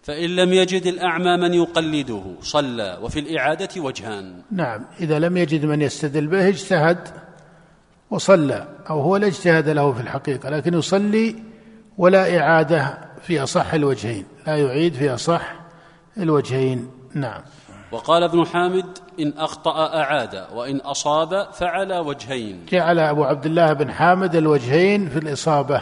فإن 0.10 0.36
لم 0.36 0.54
يجد 0.54 0.88
الأعمى 0.88 1.38
من 1.38 1.54
يقلده 1.54 2.24
صلى 2.42 2.98
وفي 3.02 3.20
الإعادة 3.20 3.82
وجهان. 3.82 4.42
نعم 4.52 4.86
إذا 5.00 5.20
لم 5.20 5.38
يجد 5.38 5.66
من 5.66 5.82
يستدل 5.82 6.28
به 6.28 6.48
اجتهد 6.48 6.98
وصلى 8.12 8.68
أو 8.90 9.02
هو 9.02 9.18
لا 9.18 9.28
اجتهاد 9.28 9.70
له 9.70 9.94
في 9.94 10.02
الحقيقة 10.02 10.50
لكن 10.50 10.74
يصلي 10.74 11.36
ولا 11.98 12.40
إعادة 12.40 12.98
في 13.22 13.44
أصح 13.44 13.74
الوجهين 13.74 14.26
لا 14.48 14.56
يعيد 14.56 14.94
في 14.94 15.14
أصح 15.14 15.54
الوجهين. 16.18 16.90
نعم. 17.14 17.42
وقال 17.92 18.24
ابن 18.24 18.46
حامد 18.46 18.98
إن 19.20 19.34
أخطأ 19.38 20.00
أعاد 20.02 20.46
وإن 20.54 20.78
أصاب 20.78 21.48
فعلى 21.54 22.00
وجهين. 22.00 22.66
جعل 22.70 23.00
أبو 23.00 23.24
عبد 23.24 23.46
الله 23.46 23.74
بن 23.74 23.92
حامد 23.92 24.36
الوجهين 24.36 25.10
في 25.10 25.20
الإصابة. 25.20 25.82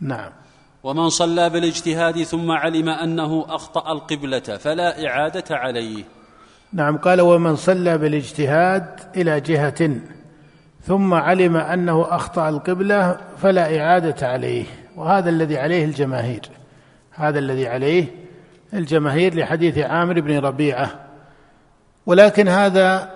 نعم. 0.00 0.37
ومن 0.82 1.08
صلى 1.08 1.50
بالاجتهاد 1.50 2.22
ثم 2.22 2.50
علم 2.50 2.88
أنه 2.88 3.44
أخطأ 3.48 3.92
القبلة 3.92 4.40
فلا 4.40 5.06
إعادة 5.06 5.56
عليه. 5.56 6.04
نعم 6.72 6.96
قال 6.96 7.20
ومن 7.20 7.56
صلى 7.56 7.98
بالاجتهاد 7.98 9.00
إلى 9.16 9.40
جهة 9.40 9.90
ثم 10.82 11.14
علم 11.14 11.56
أنه 11.56 12.06
أخطأ 12.16 12.48
القبلة 12.48 13.18
فلا 13.42 13.80
إعادة 13.80 14.28
عليه. 14.28 14.64
وهذا 14.96 15.30
الذي 15.30 15.58
عليه 15.58 15.84
الجماهير. 15.84 16.42
هذا 17.10 17.38
الذي 17.38 17.68
عليه 17.68 18.04
الجماهير 18.74 19.34
لحديث 19.34 19.78
عامر 19.78 20.20
بن 20.20 20.38
ربيعة. 20.38 20.90
ولكن 22.06 22.48
هذا 22.48 23.10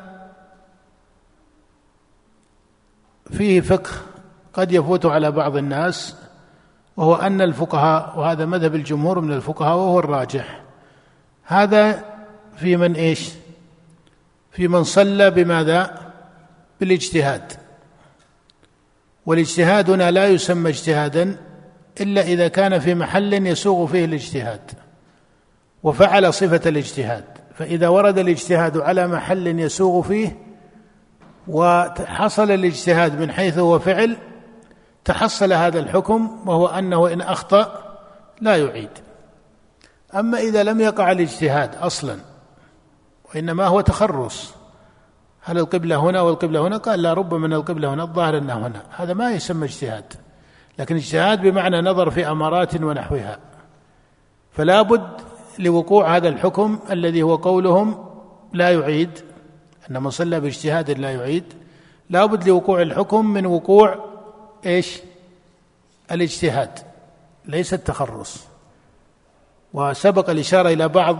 فيه 3.30 3.60
فقه 3.60 3.90
قد 4.52 4.72
يفوت 4.72 5.06
على 5.06 5.30
بعض 5.30 5.56
الناس 5.56 6.21
وهو 6.96 7.14
أن 7.14 7.40
الفقهاء 7.40 8.18
وهذا 8.18 8.46
مذهب 8.46 8.74
الجمهور 8.74 9.20
من 9.20 9.32
الفقهاء 9.32 9.76
وهو 9.76 9.98
الراجح. 9.98 10.62
هذا 11.44 12.04
في 12.56 12.76
من 12.76 12.94
إيش؟ 12.94 13.30
في 14.50 14.68
من 14.68 14.84
صلى 14.84 15.30
بماذا؟ 15.30 16.12
بالاجتهاد. 16.80 17.52
والاجتهاد 19.26 19.90
هنا 19.90 20.10
لا 20.10 20.26
يسمى 20.26 20.70
اجتهادا 20.70 21.36
إلا 22.00 22.22
إذا 22.22 22.48
كان 22.48 22.78
في 22.78 22.94
محل 22.94 23.46
يسوغ 23.46 23.86
فيه 23.86 24.04
الاجتهاد 24.04 24.70
وفعل 25.82 26.34
صفة 26.34 26.68
الاجتهاد. 26.68 27.24
فإذا 27.54 27.88
ورد 27.88 28.18
الاجتهاد 28.18 28.76
على 28.76 29.06
محل 29.06 29.46
يسوغ 29.46 30.02
فيه 30.02 30.36
وحصل 31.48 32.50
الاجتهاد 32.50 33.20
من 33.20 33.32
حيث 33.32 33.58
هو 33.58 33.78
فعل 33.78 34.16
تحصل 35.04 35.52
هذا 35.52 35.78
الحكم 35.78 36.42
وهو 36.46 36.66
أنه 36.66 37.12
إن 37.12 37.20
أخطأ 37.20 37.82
لا 38.40 38.56
يعيد. 38.56 38.90
أما 40.14 40.38
إذا 40.38 40.62
لم 40.62 40.80
يقع 40.80 41.12
الاجتهاد 41.12 41.74
أصلا 41.74 42.16
وإنما 43.34 43.66
هو 43.66 43.80
تخرص 43.80 44.54
هل 45.40 45.58
القبلة 45.58 45.96
هنا 45.96 46.20
والقبلة 46.20 46.66
هنا؟ 46.66 46.76
قال 46.76 47.02
لا 47.02 47.12
رب 47.12 47.34
من 47.34 47.52
القبلة 47.52 47.94
هنا 47.94 48.02
الظاهر 48.02 48.38
أنها 48.38 48.54
هنا. 48.54 48.82
هذا 48.96 49.14
ما 49.14 49.30
يسمى 49.30 49.64
اجتهاد. 49.64 50.12
لكن 50.78 50.96
اجتهاد 50.96 51.42
بمعنى 51.42 51.80
نظر 51.80 52.10
في 52.10 52.30
أمارات 52.30 52.82
ونحوها. 52.82 53.38
فلا 54.52 54.82
بد 54.82 55.20
لوقوع 55.58 56.16
هذا 56.16 56.28
الحكم 56.28 56.78
الذي 56.90 57.22
هو 57.22 57.36
قولهم 57.36 58.06
لا 58.52 58.70
يعيد 58.70 59.10
أن 59.90 60.02
من 60.02 60.10
صلى 60.10 60.40
باجتهاد 60.40 60.90
لا 60.90 61.10
يعيد. 61.10 61.44
لابد 62.10 62.48
لوقوع 62.48 62.82
الحكم 62.82 63.26
من 63.26 63.46
وقوع 63.46 64.11
إيش؟ 64.66 64.98
الاجتهاد 66.10 66.78
ليس 67.44 67.74
التخرص. 67.74 68.46
وسبق 69.72 70.30
الإشارة 70.30 70.68
إلى 70.68 70.88
بعض 70.88 71.18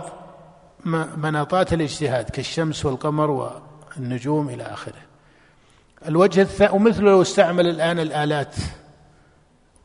مناطات 1.17 1.73
الاجتهاد 1.73 2.29
كالشمس 2.29 2.85
والقمر 2.85 3.31
والنجوم 3.97 4.49
إلى 4.49 4.63
آخره. 4.63 5.01
الوجه 6.07 6.41
الثاني 6.41 6.73
ومثل 6.73 7.03
لو 7.03 7.21
استعمل 7.21 7.67
الآن 7.67 7.99
الآلات 7.99 8.55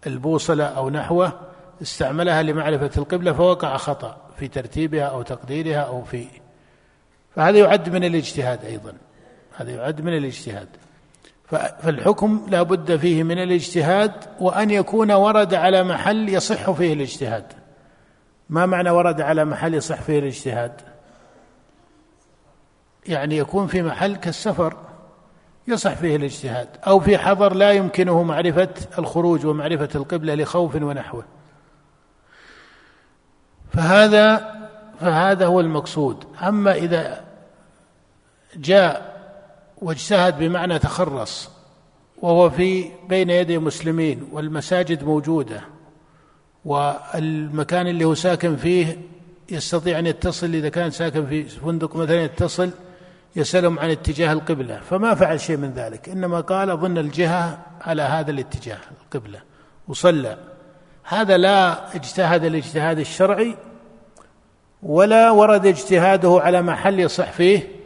البوصلة 0.07 0.65
أو 0.65 0.91
نحوه 0.91 1.41
استعملها 1.83 2.43
لمعرفة 2.43 2.91
القبلة 2.97 3.33
فوقع 3.33 3.77
خطأ 3.77 4.17
في 4.39 4.49
ترتيبها 4.49 5.05
أو 5.05 5.23
تقديرها 5.23 5.81
أو 5.81 6.05
في 6.05 6.27
فهذا 7.37 7.59
يعد 7.59 7.89
من 7.89 8.05
الاجتهاد 8.05 8.65
أيضا. 8.65 8.93
هذا 9.57 9.71
يعد 9.71 10.01
من 10.01 10.17
الاجتهاد. 10.17 10.69
فالحكم 11.51 12.47
لا 12.49 12.63
بد 12.63 12.97
فيه 12.97 13.23
من 13.23 13.39
الاجتهاد 13.39 14.13
وأن 14.41 14.71
يكون 14.71 15.13
ورد 15.13 15.55
على 15.55 15.83
محل 15.83 16.29
يصح 16.29 16.71
فيه 16.71 16.93
الاجتهاد. 16.93 17.45
ما 18.51 18.67
معنى 18.67 18.91
ورد 18.91 19.21
على 19.21 19.45
محل 19.45 19.75
يصح 19.75 20.03
فيه 20.03 20.19
الاجتهاد؟ 20.19 20.73
يعني 23.07 23.37
يكون 23.37 23.67
في 23.67 23.83
محل 23.83 24.17
كالسفر 24.17 24.77
يصح 25.69 25.95
فيه 25.95 26.17
الاجتهاد 26.17 26.69
أو 26.87 27.01
في 27.01 27.19
حضر 27.19 27.55
لا 27.55 27.71
يمكنه 27.73 28.23
معرفة 28.23 28.69
الخروج 28.99 29.47
ومعرفة 29.47 29.89
القبلة 29.95 30.35
لخوف 30.35 30.75
ونحوه. 30.75 31.25
فهذا 33.73 34.55
فهذا 35.01 35.47
هو 35.47 35.61
المقصود. 35.61 36.25
أما 36.43 36.75
إذا 36.75 37.25
جاء 38.57 39.08
واجتهد 39.83 40.39
بمعنى 40.39 40.79
تخرص 40.79 41.51
وهو 42.23 42.51
في 42.51 42.91
بين 43.09 43.31
يدي 43.31 43.59
مسلمين 43.59 44.29
والمساجد 44.33 45.05
موجودة 45.05 45.61
والمكان 46.65 47.87
اللي 47.87 48.05
هو 48.05 48.15
ساكن 48.15 48.57
فيه 48.57 48.99
يستطيع 49.51 49.99
أن 49.99 50.07
يتصل 50.07 50.55
إذا 50.55 50.69
كان 50.69 50.91
ساكن 50.91 51.27
في 51.27 51.45
فندق 51.45 51.97
مثلا 51.97 52.25
يتصل 52.25 52.71
يسألهم 53.37 53.79
عن 53.79 53.91
اتجاه 53.91 54.33
القبلة. 54.33 54.81
فما 54.91 55.15
فعل 55.15 55.41
شيء 55.41 55.57
من 55.57 55.71
ذلك 55.71 56.09
إنما 56.09 56.41
قال 56.41 56.71
أظن 56.71 56.99
الجهة 56.99 57.59
على 57.81 58.03
هذا 58.03 58.31
الاتجاه 58.31 58.79
القبلة 59.05 59.41
وصلى. 59.89 60.37
هذا 61.05 61.37
لا 61.37 61.97
اجتهد 61.97 62.45
الاجتهاد 62.45 62.99
الشرعي 62.99 63.57
ولا 64.83 65.31
ورد 65.31 65.67
اجتهاده 65.67 66.41
على 66.43 66.63
محل 66.63 67.01
يصح 67.01 67.33
فيه 67.33 67.78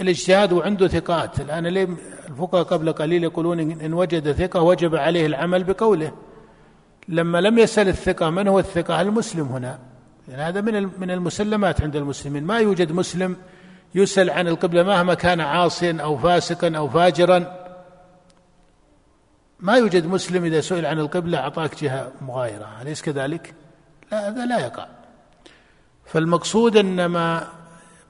الاجتهاد 0.00 0.52
وعنده 0.52 0.88
ثقات. 0.88 1.40
الآن 1.40 1.66
الفقهاء 1.66 2.62
قبل 2.64 2.92
قليل 2.92 3.24
يقولون 3.24 3.60
إن 3.60 3.94
وجد 3.94 4.32
ثقة 4.32 4.62
وجب 4.62 4.96
عليه 4.96 5.26
العمل 5.26 5.64
بقوله. 5.64 6.12
لما 7.08 7.40
لم 7.40 7.58
يسأل 7.58 7.88
الثقة 7.88 8.30
من 8.30 8.48
هو 8.48 8.58
الثقة؟ 8.58 9.00
المسلم 9.00 9.46
هنا. 9.46 9.78
يعني 10.28 10.42
هذا 10.42 10.60
من 10.60 10.90
من 10.98 11.10
المسلمات 11.10 11.82
عند 11.82 11.96
المسلمين. 11.96 12.44
ما 12.44 12.58
يوجد 12.58 12.92
مسلم 12.92 13.36
يسأل 13.94 14.30
عن 14.30 14.48
القبلة 14.48 14.82
مهما 14.82 15.14
كان 15.14 15.40
عاصيا 15.40 15.98
أو 16.02 16.18
فاسقا 16.18 16.76
أو 16.76 16.88
فاجرا. 16.88 17.56
ما 19.60 19.76
يوجد 19.76 20.06
مسلم 20.06 20.44
إذا 20.44 20.60
سئل 20.60 20.86
عن 20.86 20.98
القبلة 20.98 21.38
أعطاك 21.38 21.82
جهة 21.84 22.12
مغايرة. 22.20 22.82
أليس 22.82 23.02
كذلك؟ 23.02 23.54
لا 24.12 24.28
هذا 24.28 24.46
لا 24.46 24.58
يقع. 24.58 24.86
فالمقصود 26.06 26.76
أنما 26.76 27.48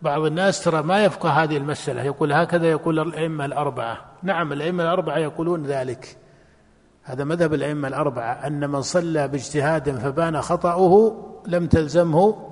بعض 0.02 0.24
الناس 0.24 0.64
ترى 0.64 0.82
ما 0.82 1.04
يفقه 1.04 1.30
هذه 1.30 1.56
المسألة. 1.56 2.02
يقول 2.02 2.32
هكذا 2.32 2.70
يقول 2.70 2.98
الأئمة 2.98 3.44
الأربعة. 3.44 3.98
نعم 4.22 4.52
الأئمة 4.52 4.82
الأربعة 4.82 5.18
يقولون 5.18 5.62
ذلك. 5.62 6.16
هذا 7.02 7.24
مذهب 7.24 7.54
الأئمة 7.54 7.88
الأربعة. 7.88 8.46
أن 8.46 8.70
من 8.70 8.82
صلى 8.82 9.28
باجتهاد 9.28 9.90
فبان 9.98 10.40
خطأه 10.40 11.16
لم 11.46 11.66
تلزمه 11.66 12.50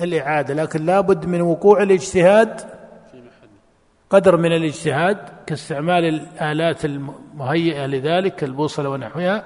الإعادة. 0.00 0.54
لكن 0.54 0.86
لابد 0.86 1.26
من 1.26 1.40
وقوع 1.40 1.82
الاجتهاد 1.82 2.60
قدر 4.10 4.36
من 4.36 4.52
الاجتهاد 4.52 5.18
كاستعمال 5.46 6.04
الآلات 6.04 6.84
المهيئة 6.84 7.86
لذلك 7.86 8.34
كالبوصلة 8.34 8.88
ونحوها. 8.88 9.44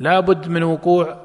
لابد 0.00 0.48
من 0.48 0.62
وقوع 0.62 1.23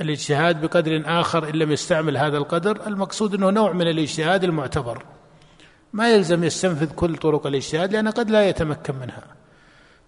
الاجتهاد 0.00 0.60
بقدر 0.60 1.02
آخر 1.06 1.48
إن 1.48 1.54
لم 1.54 1.72
يستعمل 1.72 2.16
هذا 2.16 2.38
القدر 2.38 2.86
المقصود 2.86 3.34
أنه 3.34 3.50
نوع 3.50 3.72
من 3.72 3.88
الاجتهاد 3.88 4.44
المعتبر. 4.44 5.04
ما 5.92 6.12
يلزم 6.12 6.44
يستنفذ 6.44 6.92
كل 6.92 7.16
طرق 7.16 7.46
الاجتهاد 7.46 7.92
لأنه 7.92 8.10
قد 8.10 8.30
لا 8.30 8.48
يتمكن 8.48 8.94
منها. 8.94 9.22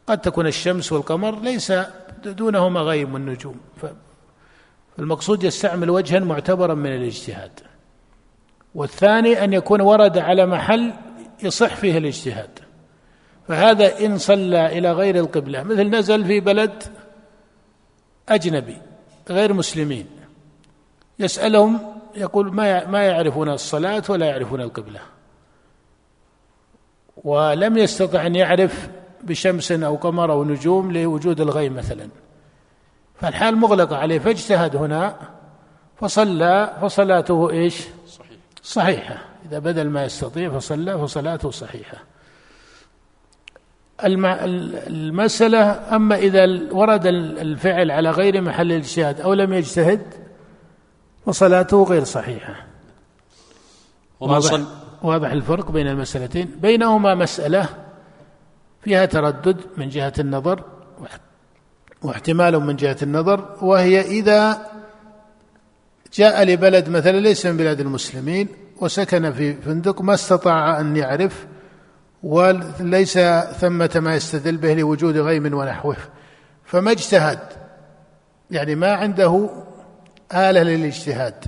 قد 0.07 0.21
تكون 0.21 0.47
الشمس 0.47 0.93
والقمر 0.93 1.41
ليس 1.41 1.73
دونهما 2.25 2.81
غيم 2.81 3.15
والنجوم 3.15 3.61
فالمقصود 4.97 5.45
يستعمل 5.45 5.91
وجها 5.91 6.21
معتبرا 6.21 6.75
من 6.75 6.95
الاجتهاد. 6.95 7.61
والثاني 8.75 9.45
أن 9.45 9.53
يكون 9.53 9.81
ورد 9.81 10.19
على 10.19 10.47
محل 10.47 10.93
يصح 11.43 11.77
فيه 11.77 11.99
الاجتهاد. 11.99 12.59
فهذا 13.49 14.07
إن 14.07 14.19
صلى 14.19 14.79
إلى 14.79 14.93
غير 14.93 15.17
القبلة 15.17 15.63
مثل 15.63 15.91
نزل 15.91 16.25
في 16.25 16.41
بلد 16.41 16.83
أجنبي. 18.29 18.77
غير 19.31 19.53
مسلمين. 19.53 20.07
يسألهم 21.19 21.81
يقول 22.15 22.55
ما 22.55 22.87
ما 22.87 23.07
يعرفون 23.07 23.49
الصلاة 23.49 24.03
ولا 24.09 24.27
يعرفون 24.27 24.61
القبلة. 24.61 25.01
ولم 27.25 27.79
يستطع 27.79 28.27
أن 28.27 28.37
يعرف 28.37 28.89
بشمس 29.23 29.73
أو 29.73 29.97
قمر 29.97 30.33
أو 30.33 30.45
نجوم 30.45 30.93
لوجود 30.93 31.41
الغيم 31.41 31.75
مثلا. 31.75 32.09
فالحال 33.21 33.57
مغلقة 33.57 33.97
عليه 33.97 34.19
فاجتهد 34.19 34.77
هنا 34.77 35.17
فصلى 36.01 36.77
فصلاته 36.83 37.51
إيش؟ 37.51 37.87
صحيح. 38.09 38.39
صحيحة. 38.63 39.19
إذا 39.47 39.59
بدل 39.59 39.89
ما 39.89 40.05
يستطيع 40.05 40.51
فصلى 40.51 40.99
فصلاته 40.99 41.51
صحيحة. 41.51 41.99
المسألة 44.05 45.97
أما 45.97 46.17
إذا 46.17 46.45
ورد 46.73 47.07
الفعل 47.07 47.91
على 47.91 48.11
غير 48.11 48.41
محل 48.41 48.73
الاجتهاد 48.73 49.21
أو 49.21 49.35
لم 49.35 49.53
يجتهد 49.53 50.01
فصلاته 51.27 51.83
غير 51.83 52.05
صحيحة. 52.05 52.67
واضح, 54.21 54.61
واضح 55.03 55.31
الفرق 55.31 55.71
بين 55.71 55.89
المسألتين. 55.89 56.51
بينهما 56.63 57.15
مسألة 57.15 57.69
فيها 58.83 59.07
تردد 59.07 59.61
من 59.77 59.89
جهة 59.89 60.13
النظر 60.19 60.65
واحتمال 62.03 62.61
من 62.61 62.77
جهة 62.77 62.97
النظر 63.03 63.57
وهي 63.63 64.01
إذا 64.01 64.67
جاء 66.15 66.45
لبلد 66.45 66.89
مثلا 66.89 67.21
ليس 67.21 67.47
من 67.47 67.57
بلاد 67.57 67.81
المسلمين 67.81 68.49
وسكن 68.81 69.33
في 69.33 69.55
فندق 69.55 70.03
ما 70.03 70.15
استطاع 70.15 70.81
أن 70.81 70.97
يعرف 70.97 71.47
وليس 72.23 73.19
ثمة 73.59 73.91
ما 73.97 74.15
يستدل 74.15 74.57
به 74.57 74.75
لوجود 74.75 75.17
غيم 75.17 75.55
ونحوه 75.55 75.97
فما 76.65 76.91
اجتهد 76.91 77.39
يعني 78.51 78.75
ما 78.75 78.93
عنده 78.93 79.51
آلة 80.35 80.63
للاجتهاد. 80.63 81.45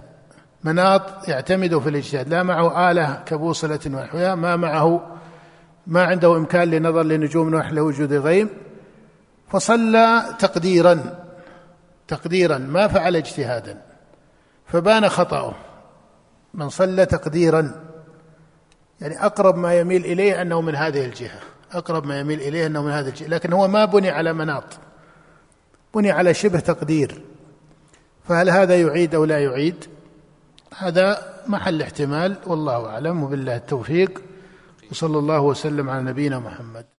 مناط 0.64 1.28
يعتمد 1.28 1.78
في 1.78 1.88
الاجتهاد 1.88 2.28
لا 2.28 2.42
معه 2.42 2.90
آلة 2.90 3.22
كبوصلة 3.26 3.80
ونحوها 3.86 4.34
ما 4.34 4.56
معه 4.56 5.16
ما 5.86 6.02
عنده 6.02 6.36
إمكان 6.36 6.70
لنظر 6.70 7.02
لنجوم 7.02 7.56
نحو 7.56 7.74
لوجود 7.74 8.12
غيم 8.12 8.48
فصلى 9.48 10.22
تقديرا 10.38 11.18
تقديرا 12.08 12.58
ما 12.58 12.88
فعل 12.88 13.16
اجتهادا 13.16 13.82
فبان 14.66 15.08
خطأه. 15.08 15.54
من 16.54 16.68
صلى 16.68 17.06
تقديرا. 17.06 17.72
يعني 19.00 19.26
أقرب 19.26 19.56
ما 19.56 19.78
يميل 19.78 20.04
إليه 20.04 20.42
أنه 20.42 20.60
من 20.60 20.74
هذه 20.74 21.04
الجهة. 21.04 21.40
أقرب 21.72 22.06
ما 22.06 22.20
يميل 22.20 22.40
إليه 22.40 22.66
أنه 22.66 22.82
من 22.82 22.90
هذه 22.90 23.08
الجهة. 23.08 23.28
لكن 23.28 23.52
هو 23.52 23.68
ما 23.68 23.84
بني 23.84 24.10
على 24.10 24.32
مناط. 24.32 24.64
بني 25.94 26.10
على 26.10 26.34
شبه 26.34 26.60
تقدير. 26.60 27.22
فهل 28.28 28.50
هذا 28.50 28.80
يعيد 28.80 29.14
أو 29.14 29.24
لا 29.24 29.38
يعيد؟ 29.38 29.84
هذا 30.76 31.34
محل 31.46 31.82
احتمال 31.82 32.36
والله 32.46 32.86
أعلم 32.86 33.22
وبالله 33.22 33.56
التوفيق. 33.56 34.22
وصلى 34.90 35.18
الله 35.18 35.40
وسلم 35.40 35.90
على 35.90 36.02
نبينا 36.02 36.38
محمد. 36.38 36.86